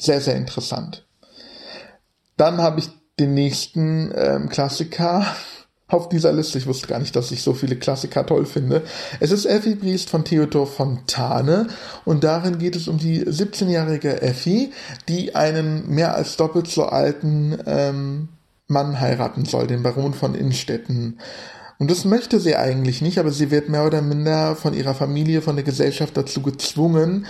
Sehr, 0.04 0.20
sehr 0.20 0.36
interessant. 0.36 1.06
Dann 2.36 2.58
habe 2.58 2.82
ich 2.82 2.90
den 3.22 3.34
nächsten 3.36 4.12
ähm, 4.14 4.50
Klassiker 4.50 5.26
auf 5.88 6.10
dieser 6.10 6.34
Liste. 6.34 6.58
Ich 6.58 6.68
wusste 6.68 6.88
gar 6.88 7.00
nicht, 7.00 7.16
dass 7.16 7.32
ich 7.32 7.42
so 7.42 7.54
viele 7.54 7.78
Klassiker 7.78 8.26
toll 8.26 8.46
finde. 8.46 8.82
Es 9.22 9.32
ist 9.32 9.46
Effi 9.46 9.76
Briest 9.76 10.10
von 10.10 10.26
Theodor 10.26 10.68
Fontane 10.68 11.68
und 12.04 12.26
darin 12.26 12.60
geht 12.60 12.76
es 12.76 12.90
um 12.90 12.98
die 12.98 13.24
17-jährige 13.24 14.22
Effi, 14.22 14.74
die 15.08 15.36
einen 15.36 15.88
mehr 15.88 16.16
als 16.16 16.36
doppelt 16.36 16.68
so 16.68 16.84
alten 16.84 17.58
ähm, 17.66 18.28
Mann 18.68 19.00
heiraten 19.00 19.46
soll, 19.46 19.68
den 19.68 19.84
Baron 19.84 20.14
von 20.14 20.36
Innstetten. 20.36 21.18
Und 21.80 21.90
das 21.90 22.04
möchte 22.04 22.42
sie 22.42 22.58
eigentlich 22.58 23.02
nicht, 23.02 23.20
aber 23.20 23.32
sie 23.32 23.52
wird 23.52 23.70
mehr 23.70 23.86
oder 23.86 24.02
minder 24.02 24.58
von 24.58 24.74
ihrer 24.74 24.96
Familie, 24.96 25.42
von 25.42 25.56
der 25.56 25.64
Gesellschaft 25.64 26.18
dazu 26.18 26.42
gezwungen. 26.42 27.26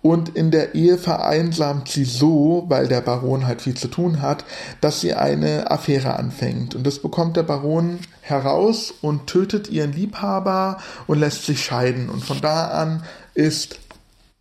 Und 0.00 0.36
in 0.36 0.50
der 0.50 0.74
Ehe 0.74 0.96
vereinsamt 0.96 1.88
sie 1.88 2.04
so, 2.04 2.64
weil 2.68 2.86
der 2.86 3.00
Baron 3.00 3.46
halt 3.46 3.62
viel 3.62 3.74
zu 3.74 3.88
tun 3.88 4.22
hat, 4.22 4.44
dass 4.80 5.00
sie 5.00 5.14
eine 5.14 5.70
Affäre 5.70 6.16
anfängt. 6.16 6.74
Und 6.74 6.86
das 6.86 7.00
bekommt 7.00 7.36
der 7.36 7.42
Baron 7.42 7.98
heraus 8.20 8.94
und 9.00 9.26
tötet 9.26 9.70
ihren 9.70 9.92
Liebhaber 9.92 10.78
und 11.08 11.18
lässt 11.18 11.46
sich 11.46 11.64
scheiden. 11.64 12.08
Und 12.10 12.24
von 12.24 12.40
da 12.40 12.68
an 12.68 13.02
ist 13.34 13.80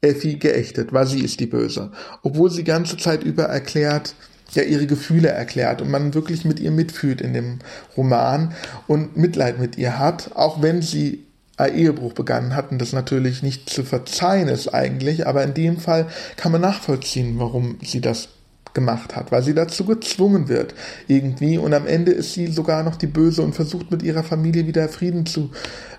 Effi 0.01 0.35
geächtet, 0.35 0.93
weil 0.93 1.07
sie 1.07 1.21
ist 1.21 1.39
die 1.39 1.47
Böse. 1.47 1.91
Obwohl 2.21 2.51
sie 2.51 2.63
ganze 2.63 2.97
Zeit 2.97 3.23
über 3.23 3.43
erklärt, 3.43 4.13
ja 4.53 4.63
ihre 4.63 4.87
Gefühle 4.87 5.29
erklärt 5.29 5.81
und 5.81 5.89
man 5.89 6.13
wirklich 6.13 6.45
mit 6.45 6.59
ihr 6.59 6.71
mitfühlt 6.71 7.19
in 7.19 7.33
dem 7.33 7.59
Roman 7.97 8.53
und 8.87 9.17
Mitleid 9.17 9.59
mit 9.59 9.77
ihr 9.77 9.99
hat, 9.99 10.31
auch 10.35 10.61
wenn 10.61 10.81
sie 10.81 11.26
Ehebruch 11.65 12.13
begangen 12.13 12.55
hat 12.55 12.71
und 12.71 12.79
das 12.79 12.93
natürlich 12.93 13.41
nicht 13.41 13.69
zu 13.69 13.83
verzeihen 13.83 14.47
ist 14.47 14.67
eigentlich, 14.73 15.25
aber 15.25 15.43
in 15.43 15.53
dem 15.53 15.77
Fall 15.77 16.07
kann 16.35 16.51
man 16.51 16.61
nachvollziehen, 16.61 17.39
warum 17.39 17.79
sie 17.81 18.01
das 18.01 18.29
gemacht 18.73 19.15
hat, 19.15 19.31
weil 19.31 19.41
sie 19.41 19.55
dazu 19.55 19.85
gezwungen 19.85 20.49
wird 20.49 20.75
irgendwie 21.07 21.57
und 21.57 21.73
am 21.73 21.87
Ende 21.87 22.11
ist 22.11 22.33
sie 22.33 22.47
sogar 22.47 22.83
noch 22.83 22.95
die 22.95 23.07
Böse 23.07 23.41
und 23.41 23.55
versucht 23.55 23.89
mit 23.89 24.03
ihrer 24.03 24.23
Familie 24.23 24.67
wieder 24.67 24.87
Frieden 24.87 25.25
zu 25.25 25.49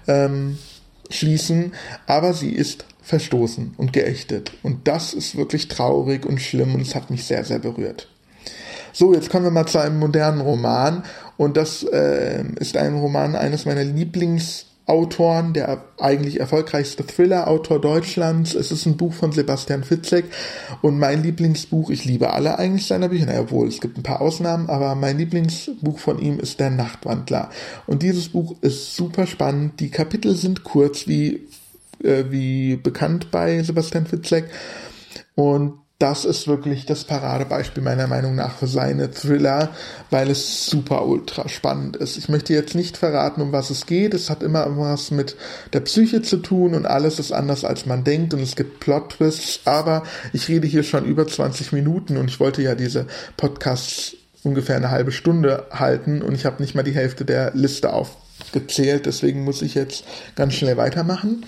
ähm, 0.07 0.59
schließen, 1.11 1.73
aber 2.07 2.35
sie 2.35 2.53
ist 2.53 2.85
verstoßen 3.03 3.75
und 3.77 3.93
geächtet 3.93 4.53
und 4.63 4.87
das 4.87 5.13
ist 5.13 5.37
wirklich 5.37 5.67
traurig 5.67 6.25
und 6.25 6.41
schlimm 6.41 6.75
und 6.75 6.83
es 6.83 6.95
hat 6.95 7.11
mich 7.11 7.25
sehr, 7.25 7.45
sehr 7.45 7.59
berührt. 7.59 8.09
So, 8.93 9.15
jetzt 9.15 9.31
kommen 9.31 9.45
wir 9.45 9.51
mal 9.51 9.67
zu 9.67 9.79
einem 9.79 9.99
modernen 9.99 10.41
Roman. 10.41 11.05
Und 11.37 11.57
das 11.57 11.85
äh, 11.85 12.43
ist 12.57 12.77
ein 12.77 12.95
Roman 12.95 13.37
eines 13.37 13.65
meiner 13.65 13.85
Lieblingsautoren, 14.89 15.53
der 15.53 15.85
eigentlich 15.99 16.41
erfolgreichste 16.41 17.07
Thriller-Autor 17.07 17.81
Deutschlands. 17.81 18.55
Es 18.55 18.73
ist 18.73 18.87
ein 18.87 18.97
Buch 18.97 19.13
von 19.13 19.33
Sebastian 19.33 19.85
Fitzek 19.85 20.25
und 20.83 20.99
mein 20.99 21.23
Lieblingsbuch, 21.23 21.91
ich 21.91 22.05
liebe 22.05 22.33
alle 22.33 22.59
eigentlich 22.59 22.87
seiner 22.87 23.09
Bücher, 23.09 23.27
naja, 23.27 23.51
wohl, 23.51 23.69
es 23.69 23.81
gibt 23.81 23.99
ein 23.99 24.03
paar 24.03 24.21
Ausnahmen, 24.21 24.69
aber 24.69 24.95
mein 24.95 25.19
Lieblingsbuch 25.19 25.99
von 25.99 26.19
ihm 26.19 26.41
ist 26.41 26.59
Der 26.59 26.71
Nachtwandler. 26.71 27.51
Und 27.87 28.03
dieses 28.03 28.31
Buch 28.31 28.57
ist 28.63 28.97
super 28.97 29.27
spannend. 29.27 29.81
Die 29.81 29.91
Kapitel 29.91 30.35
sind 30.35 30.65
kurz, 30.65 31.07
wie, 31.07 31.47
äh, 32.03 32.25
wie 32.31 32.77
bekannt 32.77 33.31
bei 33.31 33.63
Sebastian 33.63 34.07
Fitzek. 34.07 34.49
Und 35.35 35.75
das 35.99 36.25
ist 36.25 36.47
wirklich 36.47 36.87
das 36.87 37.03
Paradebeispiel 37.03 37.83
meiner 37.83 38.07
Meinung 38.07 38.37
nach 38.37 38.57
für 38.59 38.69
seine 38.69 39.11
Thriller, 39.11 39.71
weil 40.11 40.31
es 40.31 40.67
super 40.67 41.05
ultra 41.05 41.49
spannend 41.49 41.97
ist. 41.97 42.17
Ich 42.17 42.29
möchte 42.29 42.55
jetzt 42.55 42.77
nicht 42.77 42.97
verraten, 42.97 43.41
um 43.41 43.51
was 43.51 43.71
es 43.71 43.85
geht. 43.85 44.15
Es 44.15 44.31
hat 44.31 44.45
immer 44.45 44.65
was 44.79 45.11
mit 45.11 45.37
der 45.73 45.81
Psyche 45.81 46.23
zu 46.23 46.37
tun 46.37 46.75
und 46.75 46.87
alles 46.87 47.19
ist 47.19 47.33
anders 47.33 47.65
als 47.65 47.85
man 47.85 48.05
denkt 48.05 48.33
und 48.33 48.41
es 48.41 48.55
gibt 48.55 48.79
Plot-Twists, 48.79 49.63
aber 49.65 50.05
ich 50.33 50.49
rede 50.49 50.69
hier 50.69 50.85
schon 50.85 51.05
über 51.05 51.27
20 51.27 51.73
Minuten 51.73 52.17
und 52.17 52.29
ich 52.31 52.39
wollte 52.39 52.63
ja 52.63 52.77
diese 52.77 53.09
Podcasts 53.37 54.15
ungefähr 54.45 54.77
eine 54.77 54.93
halbe 54.93 55.11
Stunde 55.11 55.67
halten 55.73 56.23
und 56.23 56.33
ich 56.33 56.47
habe 56.47 56.63
nicht 56.63 56.77
mal 56.77 56.85
die 56.85 56.95
Hälfte 56.95 57.25
der 57.25 57.51
Liste 57.55 57.93
aufgezählt, 57.93 59.07
deswegen 59.07 59.43
muss 59.43 59.63
ich 59.63 59.75
jetzt 59.75 60.05
ganz 60.37 60.55
schnell 60.55 60.77
weitermachen 60.77 61.45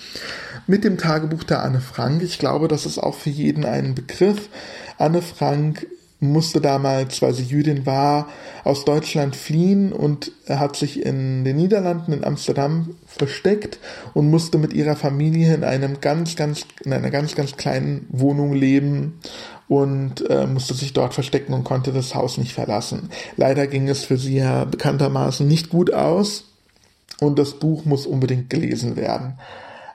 mit 0.70 0.84
dem 0.84 0.98
Tagebuch 0.98 1.42
der 1.42 1.64
Anne 1.64 1.80
Frank. 1.80 2.22
Ich 2.22 2.38
glaube, 2.38 2.68
das 2.68 2.86
ist 2.86 2.98
auch 2.98 3.16
für 3.16 3.28
jeden 3.28 3.64
ein 3.64 3.96
Begriff. 3.96 4.48
Anne 4.98 5.20
Frank 5.20 5.84
musste 6.20 6.60
damals, 6.60 7.20
weil 7.22 7.34
sie 7.34 7.42
Jüdin 7.42 7.86
war, 7.86 8.28
aus 8.62 8.84
Deutschland 8.84 9.34
fliehen 9.34 9.92
und 9.92 10.30
hat 10.48 10.76
sich 10.76 11.04
in 11.04 11.44
den 11.44 11.56
Niederlanden, 11.56 12.12
in 12.12 12.22
Amsterdam 12.22 12.94
versteckt 13.04 13.80
und 14.14 14.30
musste 14.30 14.58
mit 14.58 14.72
ihrer 14.72 14.94
Familie 14.94 15.54
in 15.54 15.64
einem 15.64 16.00
ganz, 16.00 16.36
ganz, 16.36 16.66
in 16.84 16.92
einer 16.92 17.10
ganz, 17.10 17.34
ganz 17.34 17.56
kleinen 17.56 18.06
Wohnung 18.10 18.52
leben 18.52 19.18
und 19.66 20.28
äh, 20.30 20.46
musste 20.46 20.74
sich 20.74 20.92
dort 20.92 21.14
verstecken 21.14 21.52
und 21.52 21.64
konnte 21.64 21.90
das 21.90 22.14
Haus 22.14 22.38
nicht 22.38 22.52
verlassen. 22.52 23.10
Leider 23.36 23.66
ging 23.66 23.88
es 23.88 24.04
für 24.04 24.18
sie 24.18 24.36
ja 24.36 24.66
bekanntermaßen 24.66 25.48
nicht 25.48 25.70
gut 25.70 25.92
aus 25.92 26.44
und 27.18 27.40
das 27.40 27.54
Buch 27.54 27.86
muss 27.86 28.06
unbedingt 28.06 28.50
gelesen 28.50 28.94
werden 28.94 29.36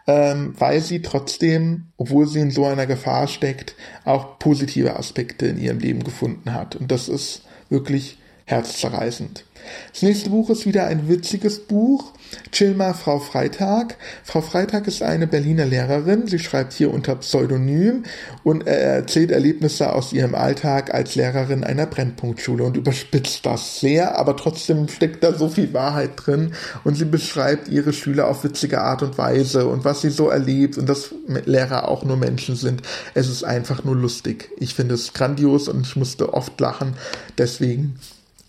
ähm, 0.08 0.54
weil 0.58 0.82
sie 0.82 1.02
trotzdem, 1.02 1.88
obwohl 1.98 2.28
sie 2.28 2.40
in 2.40 2.52
so 2.52 2.66
einer 2.66 2.86
Gefahr 2.86 3.28
steckt, 3.28 3.76
auch 4.04 4.40
positive 4.40 4.98
Aspekte 4.98 5.48
in 5.48 5.60
ihrem 5.60 5.80
Leben 5.80 6.04
gefunden 6.04 6.54
hat. 6.54 6.76
Und 6.76 6.92
das 6.92 7.10
ist 7.10 7.44
wirklich 7.70 8.20
herzzerreißend. 8.46 9.44
Das 9.92 10.02
nächste 10.04 10.30
Buch 10.30 10.50
ist 10.50 10.66
wieder 10.66 10.86
ein 10.86 11.08
witziges 11.10 11.60
Buch. 11.60 12.14
Chill 12.52 12.76
mal, 12.76 12.94
Frau 12.94 13.20
Freitag. 13.20 13.98
Frau 14.24 14.42
Freitag 14.42 14.88
ist 14.88 15.02
eine 15.02 15.26
Berliner 15.26 15.66
Lehrerin. 15.66 16.28
Sie 16.28 16.40
schreibt 16.40 16.74
hier 16.74 16.94
unter 16.94 17.16
Pseudonym 17.16 18.04
und 18.44 18.68
erzählt 18.68 19.32
Erlebnisse 19.32 19.94
aus 19.94 20.14
ihrem 20.14 20.36
Alltag 20.36 20.94
als 20.94 21.16
Lehrerin 21.16 21.64
einer 21.64 21.86
Brennpunktschule 21.86 22.64
und 22.64 22.78
überspitzt 22.78 23.46
das 23.46 23.80
sehr, 23.80 24.18
aber 24.18 24.36
trotzdem 24.36 24.88
steckt 24.88 25.24
da 25.24 25.34
so 25.34 25.50
viel 25.50 25.74
Wahrheit 25.74 26.12
drin 26.16 26.54
und 26.84 26.96
sie 26.96 27.06
beschreibt 27.06 27.68
ihre 27.68 27.94
Schüler 27.94 28.28
auf 28.28 28.44
witzige 28.44 28.82
Art 28.82 29.02
und 29.02 29.18
Weise 29.18 29.68
und 29.68 29.86
was 29.86 30.02
sie 30.02 30.10
so 30.10 30.30
erlebt 30.30 30.78
und 30.78 30.88
dass 30.88 31.16
Lehrer 31.46 31.88
auch 31.88 32.04
nur 32.04 32.18
Menschen 32.18 32.56
sind. 32.56 32.82
Es 33.14 33.30
ist 33.30 33.44
einfach 33.44 33.84
nur 33.84 33.96
lustig. 33.96 34.50
Ich 34.58 34.76
finde 34.76 34.96
es 34.96 35.14
grandios 35.14 35.68
und 35.68 35.88
ich 35.88 35.96
musste 35.96 36.34
oft 36.34 36.60
lachen. 36.60 36.94
Deswegen 37.38 38.00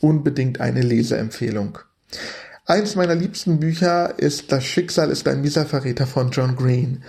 unbedingt 0.00 0.60
eine 0.60 0.82
Leseempfehlung. 0.82 1.78
Eins 2.66 2.96
meiner 2.96 3.14
liebsten 3.14 3.60
Bücher 3.60 4.18
ist 4.18 4.50
Das 4.50 4.64
Schicksal 4.64 5.10
ist 5.10 5.28
ein 5.28 5.40
mieser 5.40 5.66
Verräter 5.66 6.06
von 6.06 6.30
John 6.30 6.56
Green. 6.56 7.02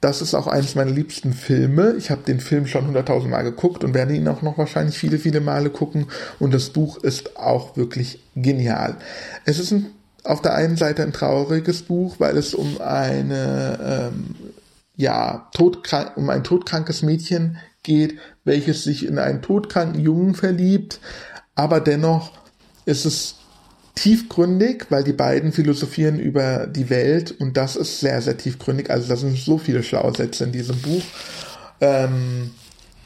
Das 0.00 0.20
ist 0.20 0.34
auch 0.34 0.48
eines 0.48 0.74
meiner 0.74 0.90
liebsten 0.90 1.32
Filme. 1.32 1.94
Ich 1.96 2.10
habe 2.10 2.22
den 2.22 2.40
Film 2.40 2.66
schon 2.66 2.86
hunderttausend 2.86 3.30
Mal 3.30 3.42
geguckt 3.42 3.84
und 3.84 3.94
werde 3.94 4.14
ihn 4.16 4.26
auch 4.26 4.42
noch 4.42 4.58
wahrscheinlich 4.58 4.98
viele, 4.98 5.18
viele 5.18 5.40
Male 5.40 5.70
gucken. 5.70 6.06
Und 6.40 6.52
das 6.52 6.70
Buch 6.70 6.96
ist 6.96 7.36
auch 7.36 7.76
wirklich 7.76 8.20
genial. 8.34 8.96
Es 9.44 9.60
ist 9.60 9.70
ein, 9.70 9.86
auf 10.24 10.42
der 10.42 10.54
einen 10.54 10.76
Seite 10.76 11.02
ein 11.02 11.12
trauriges 11.12 11.82
Buch, 11.82 12.16
weil 12.18 12.36
es 12.36 12.52
um 12.52 12.80
eine 12.80 14.10
ähm, 14.12 14.34
ja 14.96 15.50
um 16.16 16.30
ein 16.30 16.42
todkrankes 16.42 17.02
Mädchen 17.02 17.58
geht, 17.82 18.18
welches 18.44 18.84
sich 18.84 19.06
in 19.06 19.18
einen 19.18 19.42
todkranken 19.42 20.00
Jungen 20.00 20.34
verliebt, 20.34 21.00
aber 21.54 21.80
dennoch 21.80 22.32
ist 22.84 23.04
es 23.04 23.36
tiefgründig, 23.94 24.86
weil 24.90 25.04
die 25.04 25.12
beiden 25.12 25.52
philosophieren 25.52 26.18
über 26.18 26.66
die 26.66 26.88
Welt 26.90 27.32
und 27.40 27.56
das 27.56 27.76
ist 27.76 28.00
sehr, 28.00 28.22
sehr 28.22 28.36
tiefgründig. 28.36 28.90
Also 28.90 29.08
da 29.08 29.16
sind 29.16 29.36
so 29.36 29.58
viele 29.58 29.82
schlaue 29.82 30.14
Sätze 30.14 30.44
in 30.44 30.52
diesem 30.52 30.80
Buch. 30.80 31.02
Ähm, 31.80 32.52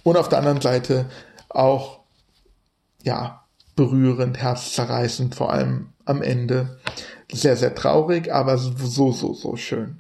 und 0.05 0.17
auf 0.17 0.29
der 0.29 0.39
anderen 0.39 0.61
Seite 0.61 1.07
auch, 1.49 2.01
ja, 3.03 3.45
berührend, 3.75 4.39
herzzerreißend, 4.39 5.35
vor 5.35 5.53
allem 5.53 5.93
am 6.05 6.23
Ende. 6.23 6.79
Sehr, 7.31 7.57
sehr 7.57 7.75
traurig, 7.75 8.33
aber 8.33 8.57
so, 8.57 9.13
so, 9.13 9.35
so 9.35 9.57
schön. 9.57 9.99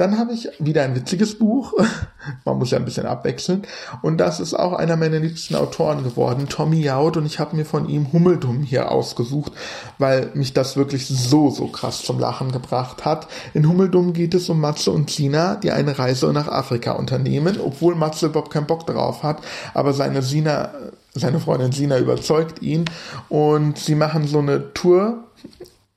Dann 0.00 0.18
habe 0.18 0.32
ich 0.32 0.48
wieder 0.58 0.82
ein 0.82 0.96
witziges 0.96 1.38
Buch. 1.38 1.74
Man 2.46 2.56
muss 2.56 2.70
ja 2.70 2.78
ein 2.78 2.86
bisschen 2.86 3.04
abwechseln. 3.04 3.64
Und 4.00 4.16
das 4.16 4.40
ist 4.40 4.54
auch 4.54 4.72
einer 4.72 4.96
meiner 4.96 5.18
liebsten 5.18 5.56
Autoren 5.56 6.04
geworden, 6.04 6.48
Tommy 6.48 6.80
Jaud. 6.80 7.18
Und 7.18 7.26
ich 7.26 7.38
habe 7.38 7.54
mir 7.54 7.66
von 7.66 7.86
ihm 7.86 8.10
Hummeldum 8.10 8.62
hier 8.62 8.90
ausgesucht, 8.90 9.52
weil 9.98 10.30
mich 10.32 10.54
das 10.54 10.78
wirklich 10.78 11.06
so, 11.06 11.50
so 11.50 11.66
krass 11.66 12.02
zum 12.02 12.18
Lachen 12.18 12.50
gebracht 12.50 13.04
hat. 13.04 13.26
In 13.52 13.68
Hummeldum 13.68 14.14
geht 14.14 14.32
es 14.32 14.48
um 14.48 14.58
Matze 14.58 14.90
und 14.90 15.10
Sina, 15.10 15.56
die 15.56 15.70
eine 15.70 15.98
Reise 15.98 16.32
nach 16.32 16.48
Afrika 16.48 16.92
unternehmen, 16.92 17.58
obwohl 17.62 17.94
Matze 17.94 18.28
überhaupt 18.28 18.54
keinen 18.54 18.66
Bock 18.66 18.86
darauf 18.86 19.22
hat. 19.22 19.42
Aber 19.74 19.92
seine 19.92 20.22
Sina, 20.22 20.70
seine 21.12 21.40
Freundin 21.40 21.72
Sina 21.72 21.98
überzeugt 21.98 22.62
ihn. 22.62 22.86
Und 23.28 23.76
sie 23.76 23.96
machen 23.96 24.26
so 24.26 24.38
eine 24.38 24.72
Tour 24.72 25.24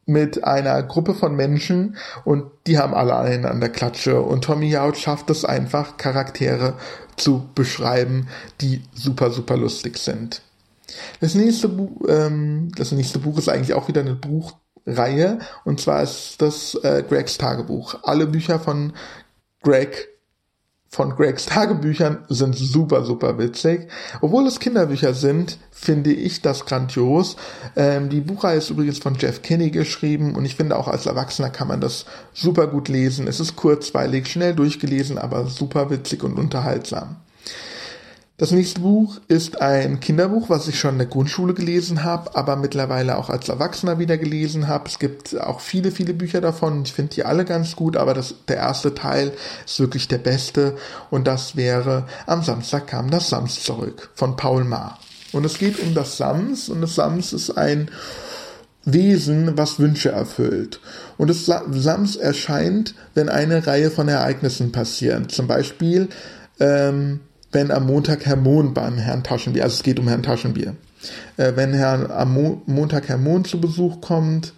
mit 0.05 0.43
einer 0.43 0.83
Gruppe 0.83 1.13
von 1.13 1.35
Menschen 1.35 1.97
und 2.25 2.45
die 2.67 2.77
haben 2.77 2.93
alle 2.93 3.17
einen 3.17 3.45
an 3.45 3.59
der 3.59 3.69
Klatsche 3.69 4.21
und 4.21 4.43
Tommy 4.43 4.69
Jaud 4.69 4.97
schafft 4.97 5.29
es 5.29 5.45
einfach, 5.45 5.97
Charaktere 5.97 6.75
zu 7.15 7.49
beschreiben, 7.55 8.27
die 8.61 8.83
super, 8.93 9.31
super 9.31 9.57
lustig 9.57 9.97
sind. 9.97 10.41
Das 11.21 11.35
nächste, 11.35 11.69
Buch, 11.69 12.07
ähm, 12.07 12.71
das 12.75 12.91
nächste 12.91 13.19
Buch 13.19 13.37
ist 13.37 13.49
eigentlich 13.49 13.73
auch 13.73 13.87
wieder 13.87 14.01
eine 14.01 14.15
Buchreihe 14.15 15.39
und 15.63 15.79
zwar 15.79 16.03
ist 16.03 16.41
das 16.41 16.75
äh, 16.83 17.03
Gregs 17.07 17.37
Tagebuch. 17.37 17.95
Alle 18.03 18.27
Bücher 18.27 18.59
von 18.59 18.93
Greg 19.61 20.12
von 20.93 21.15
Gregs 21.15 21.47
Tagebüchern 21.47 22.19
sind 22.29 22.55
super, 22.55 23.03
super 23.03 23.39
witzig. 23.39 23.87
Obwohl 24.21 24.45
es 24.45 24.59
Kinderbücher 24.59 25.15
sind, 25.15 25.57
finde 25.71 26.13
ich 26.13 26.43
das 26.43 26.67
grandios. 26.67 27.35
Ähm, 27.75 28.09
die 28.09 28.21
Buchreihe 28.21 28.59
ist 28.59 28.69
übrigens 28.69 28.99
von 28.99 29.15
Jeff 29.15 29.41
Kinney 29.41 29.71
geschrieben 29.71 30.35
und 30.35 30.45
ich 30.45 30.55
finde 30.55 30.77
auch 30.77 30.87
als 30.87 31.07
Erwachsener 31.07 31.49
kann 31.49 31.67
man 31.67 31.81
das 31.81 32.05
super 32.31 32.67
gut 32.67 32.89
lesen. 32.89 33.27
Es 33.27 33.39
ist 33.39 33.55
kurzweilig, 33.55 34.27
schnell 34.27 34.53
durchgelesen, 34.53 35.17
aber 35.17 35.47
super 35.47 35.89
witzig 35.89 36.23
und 36.23 36.37
unterhaltsam. 36.37 37.15
Das 38.37 38.49
nächste 38.49 38.79
Buch 38.79 39.21
ist 39.27 39.61
ein 39.61 39.99
Kinderbuch, 39.99 40.49
was 40.49 40.67
ich 40.67 40.79
schon 40.79 40.93
in 40.93 40.97
der 40.97 41.07
Grundschule 41.07 41.53
gelesen 41.53 42.03
habe, 42.03 42.35
aber 42.35 42.55
mittlerweile 42.55 43.19
auch 43.19 43.29
als 43.29 43.47
Erwachsener 43.47 43.99
wieder 43.99 44.17
gelesen 44.17 44.67
habe. 44.67 44.89
Es 44.89 44.97
gibt 44.97 45.39
auch 45.39 45.59
viele, 45.59 45.91
viele 45.91 46.15
Bücher 46.15 46.41
davon. 46.41 46.81
Ich 46.83 46.93
finde 46.93 47.13
die 47.13 47.25
alle 47.25 47.45
ganz 47.45 47.75
gut, 47.75 47.95
aber 47.95 48.15
das, 48.15 48.33
der 48.47 48.57
erste 48.57 48.95
Teil 48.95 49.33
ist 49.67 49.79
wirklich 49.79 50.07
der 50.07 50.17
beste 50.17 50.75
und 51.11 51.27
das 51.27 51.55
wäre 51.55 52.07
Am 52.25 52.41
Samstag 52.41 52.87
kam 52.87 53.11
das 53.11 53.29
Sams 53.29 53.61
zurück 53.61 54.09
von 54.15 54.35
Paul 54.35 54.63
Maar. 54.63 54.97
Und 55.31 55.45
es 55.45 55.59
geht 55.59 55.79
um 55.79 55.93
das 55.93 56.17
Sams 56.17 56.69
und 56.69 56.81
das 56.81 56.95
Sams 56.95 57.33
ist 57.33 57.51
ein 57.51 57.91
Wesen, 58.83 59.55
was 59.59 59.77
Wünsche 59.77 60.09
erfüllt. 60.11 60.79
Und 61.17 61.29
das 61.29 61.45
Sams 61.45 62.15
erscheint, 62.15 62.95
wenn 63.13 63.29
eine 63.29 63.67
Reihe 63.67 63.91
von 63.91 64.07
Ereignissen 64.07 64.71
passieren. 64.71 65.29
Zum 65.29 65.45
Beispiel 65.45 66.09
ähm, 66.59 67.19
wenn 67.53 67.71
am 67.71 67.85
Montag 67.85 68.25
Herr 68.25 68.35
Mohn 68.35 68.73
beim 68.73 68.97
Herrn 68.97 69.23
Taschenbier, 69.23 69.63
also 69.63 69.75
es 69.75 69.83
geht 69.83 69.99
um 69.99 70.07
Herrn 70.07 70.23
Taschenbier, 70.23 70.75
äh, 71.37 71.53
wenn 71.55 71.73
Herr, 71.73 72.09
am 72.11 72.33
Mo 72.33 72.61
Montag 72.65 73.07
Herr 73.07 73.17
Mohn 73.17 73.45
zu 73.45 73.59
Besuch 73.59 74.01
kommt, 74.01 74.53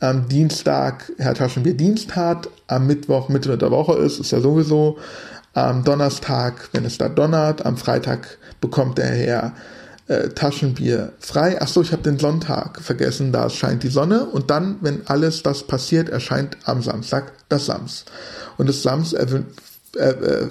am 0.00 0.28
Dienstag 0.28 1.12
Herr 1.18 1.34
Taschenbier 1.34 1.74
Dienst 1.74 2.16
hat, 2.16 2.48
am 2.66 2.86
Mittwoch 2.86 3.28
Mitte 3.28 3.56
der 3.56 3.70
Woche 3.70 3.94
ist, 3.98 4.18
ist 4.18 4.32
ja 4.32 4.40
sowieso, 4.40 4.98
am 5.54 5.84
Donnerstag, 5.84 6.70
wenn 6.72 6.84
es 6.84 6.98
da 6.98 7.08
donnert, 7.08 7.64
am 7.66 7.76
Freitag 7.76 8.38
bekommt 8.60 8.98
der 8.98 9.06
Herr 9.06 9.52
äh, 10.08 10.28
Taschenbier 10.30 11.12
frei. 11.20 11.60
Achso, 11.60 11.82
ich 11.82 11.92
habe 11.92 12.02
den 12.02 12.18
Sonntag 12.18 12.80
vergessen, 12.80 13.32
da 13.32 13.50
scheint 13.50 13.82
die 13.82 13.88
Sonne 13.88 14.24
und 14.24 14.50
dann, 14.50 14.76
wenn 14.80 15.06
alles 15.06 15.42
das 15.42 15.64
passiert, 15.64 16.08
erscheint 16.08 16.56
am 16.64 16.82
Samstag 16.82 17.32
das 17.48 17.66
Sams. 17.66 18.04
Und 18.56 18.68
das 18.68 18.82
Sams 18.82 19.12
äh, 19.12 19.26
äh, 19.96 20.46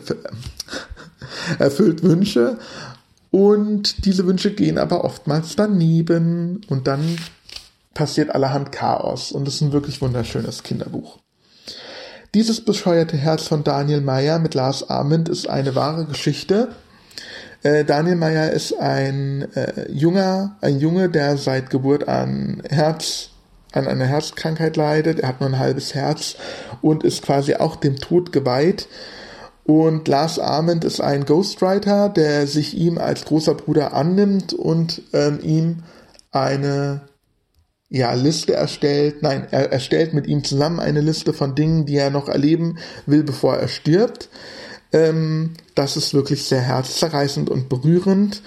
erfüllt 1.60 2.04
Wünsche 2.04 2.58
und 3.32 4.06
diese 4.06 4.26
Wünsche 4.28 4.52
gehen 4.52 4.78
aber 4.78 5.04
oftmals 5.04 5.56
daneben 5.56 6.62
und 6.68 6.88
dann 6.88 7.18
passiert 7.94 8.34
allerhand 8.34 8.72
Chaos 8.72 9.32
und 9.32 9.48
es 9.48 9.56
ist 9.56 9.62
ein 9.62 9.74
wirklich 9.74 10.02
wunderschönes 10.02 10.64
Kinderbuch. 10.64 11.20
Dieses 12.34 12.64
bescheuerte 12.64 13.18
Herz 13.18 13.48
von 13.48 13.64
Daniel 13.64 14.02
Meyer 14.02 14.40
mit 14.40 14.54
Lars 14.54 14.90
Arment 14.90 15.28
ist 15.28 15.50
eine 15.50 15.76
wahre 15.76 16.06
Geschichte. 16.06 16.70
Äh, 17.64 17.84
Daniel 17.84 18.16
Meyer 18.16 18.52
ist 18.52 18.74
ein 18.80 19.48
äh, 19.54 19.92
junger, 19.92 20.58
ein 20.62 20.80
Junge, 20.80 21.10
der 21.10 21.38
seit 21.38 21.70
Geburt 21.70 22.08
an 22.08 22.64
Herz, 22.70 23.32
an 23.74 23.88
einer 23.88 24.06
Herzkrankheit 24.06 24.78
leidet. 24.78 25.20
Er 25.20 25.28
hat 25.28 25.42
nur 25.42 25.50
ein 25.50 25.60
halbes 25.60 25.94
Herz 25.94 26.36
und 26.82 27.04
ist 27.04 27.22
quasi 27.22 27.56
auch 27.56 27.76
dem 27.76 27.98
Tod 27.98 28.32
geweiht. 28.32 28.88
Und 29.64 30.08
Lars 30.08 30.40
Arment 30.40 30.84
ist 30.84 31.02
ein 31.02 31.26
Ghostwriter, 31.26 32.10
der 32.10 32.48
sich 32.48 32.76
ihm 32.76 32.98
als 32.98 33.26
großer 33.26 33.54
Bruder 33.54 33.94
annimmt 33.94 34.54
und 34.54 35.02
ähm, 35.14 35.40
ihm 35.42 35.84
eine 36.32 37.02
ja, 37.90 38.14
Liste 38.14 38.54
erstellt. 38.54 39.22
Nein, 39.22 39.48
er 39.52 39.72
erstellt 39.72 40.14
mit 40.14 40.26
ihm 40.26 40.44
zusammen 40.44 40.80
eine 40.80 41.02
Liste 41.02 41.34
von 41.34 41.56
Dingen, 41.56 41.86
die 41.86 41.98
er 41.98 42.10
noch 42.10 42.30
erleben 42.30 42.78
will, 43.06 43.24
bevor 43.24 43.58
er 43.58 43.68
stirbt. 43.68 44.30
Ähm, 44.94 45.56
das 45.76 45.98
ist 45.98 46.14
wirklich 46.14 46.46
sehr 46.46 46.62
herzzerreißend 46.62 47.50
und 47.50 47.70
berührend. 47.70 48.42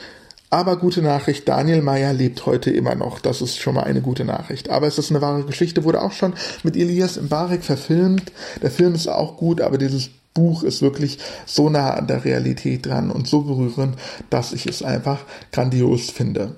Aber 0.50 0.76
gute 0.76 1.02
Nachricht, 1.02 1.48
Daniel 1.48 1.82
Meyer 1.82 2.12
lebt 2.12 2.46
heute 2.46 2.70
immer 2.70 2.94
noch. 2.94 3.18
Das 3.18 3.42
ist 3.42 3.58
schon 3.58 3.74
mal 3.74 3.82
eine 3.82 4.00
gute 4.00 4.24
Nachricht. 4.24 4.70
Aber 4.70 4.86
es 4.86 4.98
ist 4.98 5.10
eine 5.10 5.20
wahre 5.20 5.44
Geschichte, 5.44 5.84
wurde 5.84 6.00
auch 6.00 6.12
schon 6.12 6.34
mit 6.62 6.76
Elias 6.76 7.20
Mbarek 7.20 7.64
verfilmt. 7.64 8.32
Der 8.62 8.70
Film 8.70 8.94
ist 8.94 9.08
auch 9.08 9.36
gut, 9.36 9.60
aber 9.60 9.78
dieses 9.78 10.10
Buch 10.34 10.64
ist 10.64 10.82
wirklich 10.82 11.18
so 11.46 11.70
nah 11.70 11.94
an 11.94 12.08
der 12.08 12.24
Realität 12.24 12.86
dran 12.86 13.10
und 13.10 13.28
so 13.28 13.42
berührend, 13.42 13.96
dass 14.30 14.52
ich 14.52 14.66
es 14.66 14.82
einfach 14.82 15.20
grandios 15.52 16.10
finde. 16.10 16.56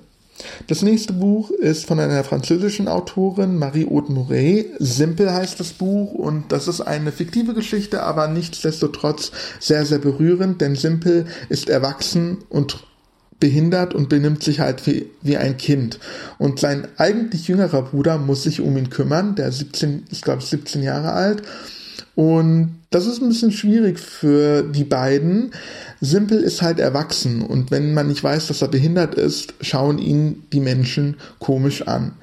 Das 0.67 0.81
nächste 0.81 1.13
Buch 1.13 1.49
ist 1.51 1.85
von 1.85 1.99
einer 1.99 2.23
französischen 2.23 2.87
Autorin, 2.87 3.57
Marie-Aude 3.57 4.11
Mouret. 4.11 4.67
Simpel 4.79 5.31
heißt 5.31 5.59
das 5.59 5.73
Buch 5.73 6.13
und 6.13 6.51
das 6.51 6.67
ist 6.67 6.81
eine 6.81 7.11
fiktive 7.11 7.53
Geschichte, 7.53 8.03
aber 8.03 8.27
nichtsdestotrotz 8.27 9.31
sehr, 9.59 9.85
sehr 9.85 9.99
berührend, 9.99 10.61
denn 10.61 10.75
Simpel 10.75 11.25
ist 11.49 11.69
erwachsen 11.69 12.39
und 12.49 12.83
behindert 13.39 13.93
und 13.93 14.09
benimmt 14.09 14.43
sich 14.43 14.59
halt 14.59 14.85
wie, 14.87 15.07
wie 15.21 15.37
ein 15.37 15.57
Kind. 15.57 15.99
Und 16.39 16.59
sein 16.59 16.87
eigentlich 16.97 17.47
jüngerer 17.47 17.83
Bruder 17.83 18.17
muss 18.17 18.43
sich 18.43 18.61
um 18.61 18.77
ihn 18.77 18.89
kümmern, 18.89 19.35
der 19.35 19.51
17, 19.51 20.05
ist 20.09 20.23
glaube 20.23 20.41
ich 20.41 20.47
17 20.47 20.81
Jahre 20.81 21.13
alt 21.13 21.43
und 22.15 22.76
das 22.89 23.05
ist 23.05 23.21
ein 23.21 23.29
bisschen 23.29 23.51
schwierig 23.51 23.99
für 23.99 24.63
die 24.63 24.83
beiden. 24.83 25.51
Simpel 25.99 26.41
ist 26.41 26.61
halt 26.61 26.79
erwachsen 26.79 27.41
und 27.41 27.71
wenn 27.71 27.93
man 27.93 28.07
nicht 28.07 28.23
weiß, 28.23 28.47
dass 28.47 28.61
er 28.61 28.69
behindert 28.69 29.15
ist, 29.15 29.55
schauen 29.61 29.97
ihn 29.97 30.43
die 30.53 30.61
Menschen 30.61 31.17
komisch 31.39 31.87
an. 31.87 32.13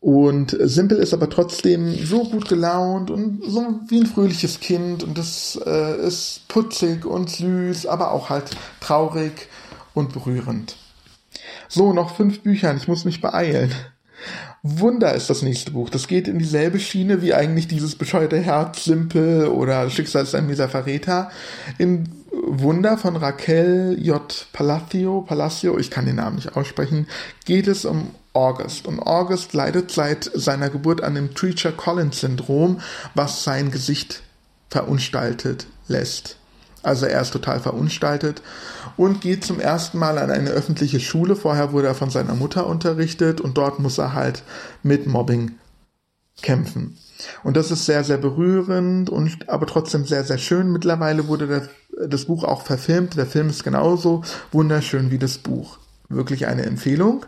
Und 0.00 0.54
Simpel 0.60 0.98
ist 0.98 1.14
aber 1.14 1.30
trotzdem 1.30 1.94
so 2.04 2.24
gut 2.24 2.48
gelaunt 2.48 3.10
und 3.10 3.42
so 3.46 3.80
wie 3.88 4.00
ein 4.00 4.06
fröhliches 4.06 4.60
Kind 4.60 5.02
und 5.02 5.16
das 5.16 5.58
äh, 5.64 6.06
ist 6.06 6.46
putzig 6.48 7.06
und 7.06 7.30
süß, 7.30 7.86
aber 7.86 8.12
auch 8.12 8.28
halt 8.28 8.50
traurig 8.80 9.48
und 9.94 10.12
berührend. 10.12 10.76
So, 11.68 11.94
noch 11.94 12.16
fünf 12.16 12.40
Bücher, 12.40 12.74
ich 12.76 12.86
muss 12.86 13.06
mich 13.06 13.22
beeilen. 13.22 13.72
Wunder 14.62 15.14
ist 15.14 15.28
das 15.28 15.42
nächste 15.42 15.72
Buch. 15.72 15.90
Das 15.90 16.08
geht 16.08 16.28
in 16.28 16.38
dieselbe 16.38 16.80
Schiene 16.80 17.20
wie 17.20 17.34
eigentlich 17.34 17.68
dieses 17.68 17.96
bescheuerte 17.96 18.38
Herz, 18.38 18.84
Simpel 18.84 19.46
oder 19.48 19.90
Schicksal 19.90 20.22
ist 20.22 20.34
ein 20.34 20.46
mieser 20.46 20.68
Verräter. 20.68 21.30
In 21.78 22.08
Wunder 22.32 22.96
von 22.98 23.16
Raquel 23.16 23.96
J. 24.00 24.46
Palacio, 24.52 25.22
Palacio, 25.22 25.78
ich 25.78 25.90
kann 25.90 26.06
den 26.06 26.16
Namen 26.16 26.36
nicht 26.36 26.56
aussprechen, 26.56 27.06
geht 27.44 27.68
es 27.68 27.84
um 27.84 28.10
August. 28.32 28.86
Und 28.86 29.00
August 29.00 29.52
leidet 29.52 29.90
seit 29.90 30.30
seiner 30.34 30.70
Geburt 30.70 31.02
an 31.02 31.14
dem 31.14 31.34
Treacher-Collins-Syndrom, 31.34 32.80
was 33.14 33.44
sein 33.44 33.70
Gesicht 33.70 34.22
verunstaltet 34.70 35.66
lässt. 35.86 36.38
Also 36.84 37.06
er 37.06 37.20
ist 37.20 37.32
total 37.32 37.60
verunstaltet 37.60 38.42
und 38.96 39.20
geht 39.20 39.44
zum 39.44 39.60
ersten 39.60 39.98
Mal 39.98 40.18
an 40.18 40.30
eine 40.30 40.50
öffentliche 40.50 41.00
Schule. 41.00 41.34
Vorher 41.36 41.72
wurde 41.72 41.88
er 41.88 41.94
von 41.94 42.10
seiner 42.10 42.34
Mutter 42.34 42.66
unterrichtet 42.66 43.40
und 43.40 43.56
dort 43.56 43.80
muss 43.80 43.98
er 43.98 44.14
halt 44.14 44.42
mit 44.82 45.06
Mobbing 45.06 45.52
kämpfen. 46.42 46.98
Und 47.42 47.56
das 47.56 47.70
ist 47.70 47.86
sehr, 47.86 48.04
sehr 48.04 48.18
berührend 48.18 49.08
und 49.08 49.48
aber 49.48 49.66
trotzdem 49.66 50.04
sehr, 50.04 50.24
sehr 50.24 50.38
schön. 50.38 50.72
Mittlerweile 50.72 51.28
wurde 51.28 51.46
der, 51.46 51.68
das 52.08 52.26
Buch 52.26 52.44
auch 52.44 52.62
verfilmt. 52.62 53.16
Der 53.16 53.26
Film 53.26 53.48
ist 53.48 53.64
genauso 53.64 54.22
wunderschön 54.52 55.10
wie 55.10 55.18
das 55.18 55.38
Buch. 55.38 55.78
Wirklich 56.08 56.46
eine 56.46 56.64
Empfehlung. 56.64 57.24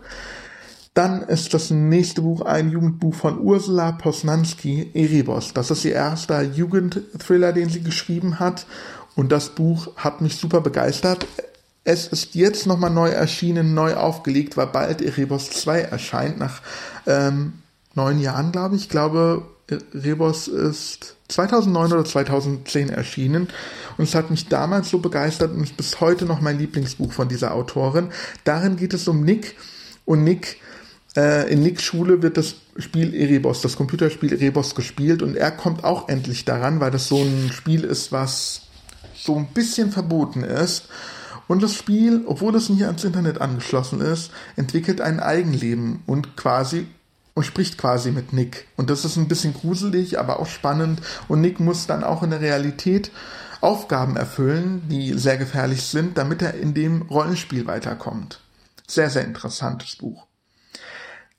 Dann 0.96 1.22
ist 1.22 1.52
das 1.52 1.70
nächste 1.70 2.22
Buch 2.22 2.40
ein 2.40 2.70
Jugendbuch 2.70 3.14
von 3.14 3.38
Ursula 3.38 3.92
Posnanski, 3.92 4.92
Erebos. 4.94 5.52
Das 5.52 5.70
ist 5.70 5.84
ihr 5.84 5.92
erster 5.92 6.42
Jugendthriller, 6.42 7.52
den 7.52 7.68
sie 7.68 7.82
geschrieben 7.82 8.40
hat. 8.40 8.66
Und 9.16 9.32
das 9.32 9.48
Buch 9.48 9.88
hat 9.96 10.20
mich 10.20 10.36
super 10.36 10.60
begeistert. 10.60 11.26
Es 11.82 12.06
ist 12.06 12.34
jetzt 12.34 12.66
nochmal 12.66 12.90
neu 12.90 13.08
erschienen, 13.08 13.74
neu 13.74 13.94
aufgelegt, 13.94 14.56
weil 14.56 14.66
bald 14.68 15.00
Erebos 15.00 15.50
2 15.50 15.80
erscheint, 15.80 16.38
nach 16.38 16.60
ähm, 17.06 17.54
neun 17.94 18.20
Jahren, 18.20 18.52
glaube 18.52 18.76
ich. 18.76 18.82
Ich 18.82 18.88
glaube, 18.88 19.42
Erebos 19.68 20.48
ist 20.48 21.16
2009 21.28 21.92
oder 21.92 22.04
2010 22.04 22.90
erschienen. 22.90 23.48
Und 23.96 24.04
es 24.04 24.14
hat 24.14 24.30
mich 24.30 24.48
damals 24.48 24.90
so 24.90 24.98
begeistert 24.98 25.52
und 25.52 25.62
ist 25.62 25.76
bis 25.76 26.00
heute 26.00 26.26
noch 26.26 26.40
mein 26.40 26.58
Lieblingsbuch 26.58 27.12
von 27.12 27.28
dieser 27.28 27.54
Autorin. 27.54 28.10
Darin 28.44 28.76
geht 28.76 28.94
es 28.94 29.08
um 29.08 29.24
Nick. 29.24 29.56
Und 30.04 30.24
Nick, 30.24 30.58
äh, 31.16 31.50
in 31.50 31.62
Nicks 31.62 31.82
Schule 31.82 32.22
wird 32.22 32.36
das 32.36 32.56
Spiel 32.78 33.14
Erebos, 33.14 33.62
das 33.62 33.76
Computerspiel 33.76 34.32
Erebos 34.32 34.74
gespielt. 34.74 35.22
Und 35.22 35.36
er 35.36 35.50
kommt 35.50 35.84
auch 35.84 36.08
endlich 36.08 36.44
daran, 36.44 36.80
weil 36.80 36.90
das 36.90 37.08
so 37.08 37.22
ein 37.22 37.50
Spiel 37.52 37.82
ist, 37.82 38.12
was 38.12 38.65
so 39.26 39.36
ein 39.36 39.48
bisschen 39.48 39.92
verboten 39.92 40.42
ist. 40.42 40.88
Und 41.48 41.62
das 41.62 41.74
Spiel, 41.74 42.22
obwohl 42.26 42.54
es 42.56 42.68
nicht 42.68 42.84
ans 42.84 43.04
Internet 43.04 43.40
angeschlossen 43.40 44.00
ist, 44.00 44.30
entwickelt 44.56 45.00
ein 45.00 45.20
Eigenleben 45.20 46.02
und 46.06 46.36
quasi 46.36 46.86
und 47.34 47.44
spricht 47.44 47.76
quasi 47.76 48.10
mit 48.10 48.32
Nick. 48.32 48.66
Und 48.76 48.88
das 48.88 49.04
ist 49.04 49.16
ein 49.16 49.28
bisschen 49.28 49.52
gruselig, 49.52 50.18
aber 50.18 50.40
auch 50.40 50.46
spannend. 50.46 51.02
Und 51.28 51.42
Nick 51.42 51.60
muss 51.60 51.86
dann 51.86 52.02
auch 52.02 52.22
in 52.22 52.30
der 52.30 52.40
Realität 52.40 53.12
Aufgaben 53.60 54.16
erfüllen, 54.16 54.82
die 54.88 55.14
sehr 55.14 55.36
gefährlich 55.36 55.82
sind, 55.82 56.18
damit 56.18 56.42
er 56.42 56.54
in 56.54 56.74
dem 56.74 57.02
Rollenspiel 57.02 57.66
weiterkommt. 57.66 58.40
Sehr, 58.86 59.10
sehr 59.10 59.24
interessantes 59.24 59.96
Buch. 59.96 60.25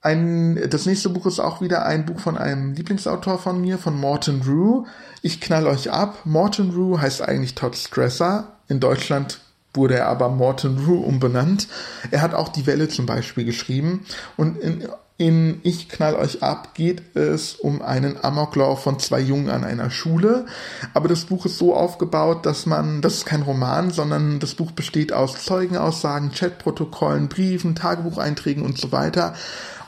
Ein, 0.00 0.60
das 0.70 0.86
nächste 0.86 1.08
Buch 1.08 1.26
ist 1.26 1.40
auch 1.40 1.60
wieder 1.60 1.84
ein 1.84 2.06
Buch 2.06 2.20
von 2.20 2.38
einem 2.38 2.72
Lieblingsautor 2.72 3.38
von 3.38 3.60
mir, 3.60 3.78
von 3.78 3.98
Morton 3.98 4.42
Rue. 4.46 4.84
Ich 5.22 5.40
knall 5.40 5.66
euch 5.66 5.90
ab. 5.90 6.20
Morton 6.24 6.70
Rue 6.70 7.00
heißt 7.00 7.20
eigentlich 7.20 7.56
Todd 7.56 7.76
Stresser. 7.76 8.58
In 8.68 8.78
Deutschland 8.78 9.40
wurde 9.74 9.96
er 9.96 10.06
aber 10.06 10.28
Morton 10.28 10.78
Rue 10.86 11.04
umbenannt. 11.04 11.66
Er 12.12 12.22
hat 12.22 12.32
auch 12.32 12.48
Die 12.48 12.66
Welle 12.66 12.88
zum 12.88 13.06
Beispiel 13.06 13.44
geschrieben. 13.44 14.06
Und 14.36 14.58
in, 14.58 14.88
in 15.16 15.58
Ich 15.64 15.88
knall 15.88 16.14
euch 16.14 16.44
ab 16.44 16.74
geht 16.74 17.16
es 17.16 17.56
um 17.56 17.82
einen 17.82 18.22
Amoklauf 18.22 18.84
von 18.84 19.00
zwei 19.00 19.18
Jungen 19.18 19.50
an 19.50 19.64
einer 19.64 19.90
Schule. 19.90 20.46
Aber 20.94 21.08
das 21.08 21.24
Buch 21.24 21.44
ist 21.44 21.58
so 21.58 21.74
aufgebaut, 21.74 22.46
dass 22.46 22.66
man, 22.66 23.02
das 23.02 23.14
ist 23.14 23.26
kein 23.26 23.42
Roman, 23.42 23.90
sondern 23.90 24.38
das 24.38 24.54
Buch 24.54 24.70
besteht 24.70 25.12
aus 25.12 25.44
Zeugenaussagen, 25.44 26.30
Chatprotokollen, 26.30 27.28
Briefen, 27.28 27.74
Tagebucheinträgen 27.74 28.64
und 28.64 28.78
so 28.78 28.92
weiter. 28.92 29.34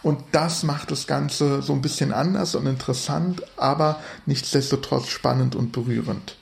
Und 0.02 0.20
das 0.32 0.62
macht 0.62 0.90
das 0.90 1.06
Ganze 1.06 1.62
so 1.62 1.72
ein 1.72 1.82
bisschen 1.82 2.12
anders 2.12 2.54
und 2.54 2.66
interessant, 2.66 3.42
aber 3.56 4.00
nichtsdestotrotz 4.26 5.08
spannend 5.08 5.54
und 5.54 5.72
berührend. 5.72 6.36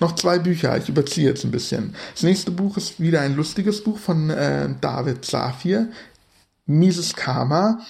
Noch 0.00 0.14
zwei 0.14 0.38
Bücher, 0.38 0.76
ich 0.76 0.88
überziehe 0.88 1.28
jetzt 1.28 1.44
ein 1.44 1.50
bisschen. 1.50 1.94
Das 2.14 2.22
nächste 2.22 2.50
Buch 2.50 2.76
ist 2.76 3.00
wieder 3.00 3.20
ein 3.20 3.36
lustiges 3.36 3.82
Buch 3.82 3.98
von 3.98 4.30
äh, 4.30 4.68
David 4.80 5.24
Safir, 5.24 5.88
Mises 6.66 7.14
Karma. 7.14 7.80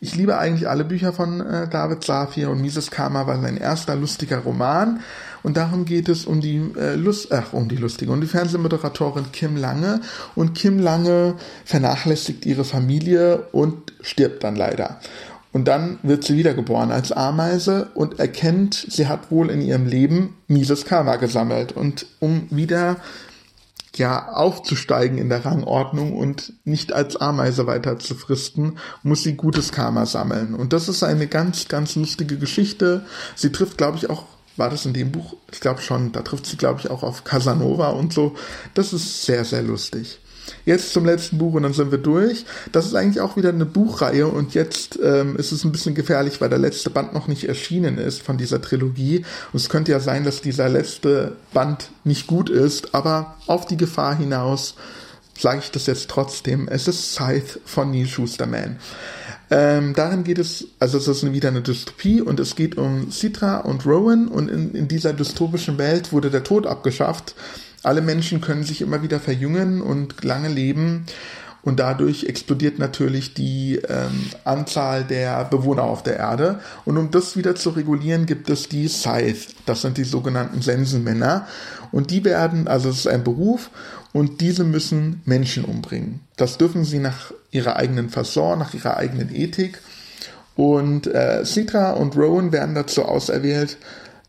Ich 0.00 0.14
liebe 0.14 0.36
eigentlich 0.36 0.68
alle 0.68 0.84
Bücher 0.84 1.12
von 1.14 1.40
äh, 1.40 1.68
David 1.68 2.04
Safir 2.04 2.50
und 2.50 2.60
Mises 2.60 2.90
Karma 2.90 3.26
war 3.26 3.40
sein 3.40 3.56
erster 3.56 3.96
lustiger 3.96 4.38
Roman. 4.38 5.00
Und 5.42 5.56
darum 5.56 5.84
geht 5.84 6.08
es 6.08 6.26
um 6.26 6.40
die 6.40 6.56
äh, 6.76 6.94
Lust, 6.94 7.32
ach, 7.32 7.52
um 7.52 7.68
die 7.68 7.76
lustige, 7.76 8.12
um 8.12 8.20
die 8.20 8.26
Fernsehmoderatorin 8.26 9.32
Kim 9.32 9.56
Lange. 9.56 10.00
Und 10.34 10.54
Kim 10.54 10.78
Lange 10.78 11.36
vernachlässigt 11.64 12.44
ihre 12.44 12.64
Familie 12.64 13.46
und 13.52 13.87
stirbt 14.00 14.44
dann 14.44 14.56
leider. 14.56 15.00
Und 15.52 15.66
dann 15.66 15.98
wird 16.02 16.24
sie 16.24 16.36
wiedergeboren 16.36 16.92
als 16.92 17.10
Ameise 17.10 17.88
und 17.94 18.18
erkennt, 18.18 18.86
sie 18.90 19.08
hat 19.08 19.30
wohl 19.30 19.50
in 19.50 19.62
ihrem 19.62 19.86
Leben 19.86 20.36
mieses 20.46 20.84
Karma 20.84 21.16
gesammelt. 21.16 21.72
Und 21.72 22.06
um 22.20 22.46
wieder 22.50 22.98
ja 23.96 24.28
aufzusteigen 24.28 25.18
in 25.18 25.28
der 25.28 25.44
Rangordnung 25.44 26.16
und 26.16 26.52
nicht 26.64 26.92
als 26.92 27.16
Ameise 27.16 27.66
weiter 27.66 27.98
zu 27.98 28.14
fristen, 28.14 28.78
muss 29.02 29.22
sie 29.22 29.34
gutes 29.34 29.72
Karma 29.72 30.06
sammeln. 30.06 30.54
Und 30.54 30.72
das 30.72 30.88
ist 30.88 31.02
eine 31.02 31.26
ganz, 31.26 31.68
ganz 31.68 31.96
lustige 31.96 32.38
Geschichte. 32.38 33.04
Sie 33.34 33.50
trifft, 33.50 33.78
glaube 33.78 33.96
ich, 33.96 34.08
auch, 34.10 34.24
war 34.56 34.70
das 34.70 34.86
in 34.86 34.92
dem 34.92 35.10
Buch? 35.10 35.34
Ich 35.50 35.60
glaube 35.60 35.80
schon, 35.80 36.12
da 36.12 36.22
trifft 36.22 36.46
sie, 36.46 36.56
glaube 36.56 36.80
ich, 36.80 36.90
auch 36.90 37.02
auf 37.02 37.24
Casanova 37.24 37.88
und 37.88 38.12
so. 38.12 38.36
Das 38.74 38.92
ist 38.92 39.24
sehr, 39.24 39.44
sehr 39.44 39.62
lustig. 39.62 40.20
Jetzt 40.64 40.92
zum 40.92 41.04
letzten 41.04 41.38
Buch 41.38 41.54
und 41.54 41.62
dann 41.62 41.72
sind 41.72 41.90
wir 41.90 41.98
durch. 41.98 42.44
Das 42.72 42.86
ist 42.86 42.94
eigentlich 42.94 43.20
auch 43.20 43.36
wieder 43.36 43.50
eine 43.50 43.66
Buchreihe 43.66 44.26
und 44.26 44.54
jetzt 44.54 44.98
ähm, 45.02 45.36
ist 45.36 45.52
es 45.52 45.64
ein 45.64 45.72
bisschen 45.72 45.94
gefährlich, 45.94 46.40
weil 46.40 46.48
der 46.48 46.58
letzte 46.58 46.90
Band 46.90 47.14
noch 47.14 47.28
nicht 47.28 47.44
erschienen 47.44 47.98
ist 47.98 48.22
von 48.22 48.38
dieser 48.38 48.60
Trilogie. 48.60 49.24
Und 49.52 49.60
es 49.60 49.68
könnte 49.68 49.92
ja 49.92 50.00
sein, 50.00 50.24
dass 50.24 50.40
dieser 50.40 50.68
letzte 50.68 51.36
Band 51.52 51.90
nicht 52.04 52.26
gut 52.26 52.50
ist, 52.50 52.94
aber 52.94 53.36
auf 53.46 53.66
die 53.66 53.76
Gefahr 53.76 54.16
hinaus 54.16 54.74
sage 55.38 55.60
ich 55.62 55.70
das 55.70 55.86
jetzt 55.86 56.10
trotzdem. 56.10 56.68
Es 56.68 56.88
ist 56.88 57.12
Scythe 57.12 57.60
von 57.64 57.90
Neil 57.90 58.06
Schusterman. 58.06 58.78
Ähm, 59.50 59.94
darin 59.94 60.24
geht 60.24 60.38
es, 60.38 60.66
also 60.78 60.98
es 60.98 61.08
ist 61.08 61.32
wieder 61.32 61.48
eine 61.48 61.62
Dystopie 61.62 62.20
und 62.20 62.38
es 62.38 62.54
geht 62.54 62.76
um 62.76 63.10
Citra 63.10 63.58
und 63.58 63.86
Rowan 63.86 64.28
und 64.28 64.50
in, 64.50 64.74
in 64.74 64.88
dieser 64.88 65.14
dystopischen 65.14 65.78
Welt 65.78 66.12
wurde 66.12 66.30
der 66.30 66.44
Tod 66.44 66.66
abgeschafft 66.66 67.34
alle 67.88 68.02
Menschen 68.02 68.42
können 68.42 68.64
sich 68.64 68.82
immer 68.82 69.02
wieder 69.02 69.18
verjüngen 69.18 69.80
und 69.80 70.22
lange 70.22 70.48
leben. 70.48 71.06
Und 71.62 71.80
dadurch 71.80 72.24
explodiert 72.24 72.78
natürlich 72.78 73.32
die 73.32 73.80
ähm, 73.88 74.30
Anzahl 74.44 75.04
der 75.04 75.44
Bewohner 75.46 75.84
auf 75.84 76.02
der 76.02 76.16
Erde. 76.16 76.60
Und 76.84 76.98
um 76.98 77.10
das 77.10 77.36
wieder 77.36 77.54
zu 77.54 77.70
regulieren, 77.70 78.26
gibt 78.26 78.50
es 78.50 78.68
die 78.68 78.88
Scythe. 78.88 79.54
Das 79.64 79.80
sind 79.80 79.96
die 79.96 80.04
sogenannten 80.04 80.60
Sensenmänner. 80.60 81.48
Und 81.90 82.10
die 82.10 82.24
werden, 82.24 82.68
also 82.68 82.90
es 82.90 82.98
ist 82.98 83.06
ein 83.08 83.24
Beruf, 83.24 83.70
und 84.12 84.42
diese 84.42 84.64
müssen 84.64 85.22
Menschen 85.24 85.64
umbringen. 85.64 86.20
Das 86.36 86.58
dürfen 86.58 86.84
sie 86.84 86.98
nach 86.98 87.32
ihrer 87.50 87.76
eigenen 87.76 88.10
Fasson, 88.10 88.58
nach 88.58 88.74
ihrer 88.74 88.98
eigenen 88.98 89.34
Ethik. 89.34 89.80
Und 90.56 91.06
äh, 91.06 91.42
Citra 91.44 91.92
und 91.92 92.16
Rowan 92.16 92.52
werden 92.52 92.74
dazu 92.74 93.04
auserwählt, 93.04 93.72
äh, 93.72 93.76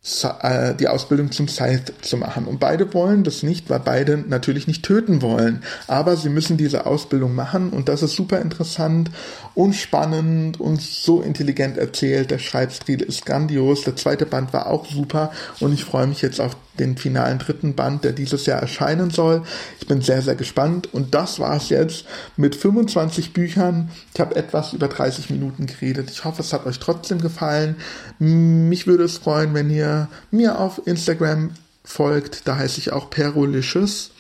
die 0.02 0.88
Ausbildung 0.88 1.32
zum 1.32 1.50
Scythe 1.50 1.94
zu 2.02 2.16
machen. 2.16 2.46
Und 2.46 2.62
beide 2.62 2.94
wollen 2.94 3.26
das 3.26 3.44
nicht, 3.44 3.70
weil 3.70 3.82
beide 3.82 4.18
natürlich 4.18 4.66
nicht 4.66 4.84
töten 4.84 5.22
wollen. 5.22 5.62
Aber 5.88 6.16
sie 6.16 6.30
müssen 6.30 6.56
diese 6.56 6.86
Ausbildung 6.86 7.36
machen 7.36 7.72
und 7.72 7.90
das 7.90 8.02
ist 8.02 8.16
super 8.16 8.40
interessant 8.40 9.12
und 9.60 9.74
spannend 9.74 10.58
und 10.62 10.82
so 10.82 11.22
intelligent 11.22 11.78
erzählt. 11.78 12.32
Der 12.32 12.40
Schreibstil 12.40 13.02
ist 13.02 13.26
grandios. 13.26 13.82
Der 13.82 13.98
zweite 13.98 14.26
Band 14.26 14.54
war 14.54 14.68
auch 14.68 14.86
super 14.86 15.34
und 15.60 15.74
ich 15.74 15.84
freue 15.84 16.08
mich 16.08 16.22
jetzt 16.22 16.40
auf 16.40 16.56
den 16.80 16.96
finalen 16.96 17.40
dritten 17.40 17.76
Band, 17.76 18.06
der 18.06 18.14
dieses 18.14 18.46
Jahr 18.46 18.62
erscheinen 18.62 19.10
soll. 19.10 19.44
Ich 19.82 19.86
bin 19.86 20.02
sehr, 20.02 20.22
sehr 20.22 20.36
gespannt. 20.36 20.94
Und 20.94 21.14
das 21.14 21.40
war 21.40 21.58
es 21.58 21.68
jetzt 21.68 22.06
mit 22.38 22.56
25 22.56 23.34
Büchern. 23.34 23.92
Ich 24.14 24.22
habe 24.22 24.38
etwas 24.38 24.72
über 24.72 24.88
30 24.88 25.30
Minuten 25.30 25.66
geredet. 25.66 26.10
Ich 26.10 26.24
hoffe, 26.24 26.42
es 26.42 26.54
hat 26.54 26.66
euch 26.66 26.80
trotzdem 26.80 27.20
gefallen. 27.20 27.76
Mich 28.18 28.88
würde 28.88 29.04
es 29.04 29.18
freuen, 29.18 29.54
wenn 29.54 29.70
ihr 29.70 30.08
mir 30.32 30.58
auf 30.58 30.88
Instagram 30.88 31.52
folgt. 31.84 32.48
Da 32.48 32.56
heiße 32.56 32.80
ich 32.80 32.94
auch 32.94 33.10
Perolicious. 33.10 34.12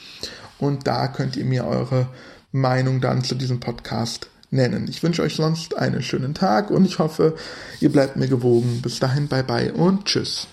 Und 0.57 0.85
da 0.85 1.07
könnt 1.07 1.37
ihr 1.37 1.45
mir 1.45 1.65
eure 1.65 2.09
Meinung 2.51 2.99
dann 2.99 3.23
zu 3.23 3.35
diesem 3.35 3.61
Podcast 3.61 4.27
nennen. 4.51 4.87
Ich 4.89 5.03
wünsche 5.03 5.21
euch 5.21 5.35
sonst 5.35 5.77
einen 5.77 6.01
schönen 6.01 6.33
Tag 6.33 6.71
und 6.71 6.85
ich 6.85 6.99
hoffe, 6.99 7.35
ihr 7.79 7.91
bleibt 7.91 8.15
mir 8.15 8.27
gewogen. 8.27 8.81
Bis 8.81 8.99
dahin, 8.99 9.27
bye 9.27 9.43
bye 9.43 9.71
und 9.73 10.05
tschüss. 10.05 10.47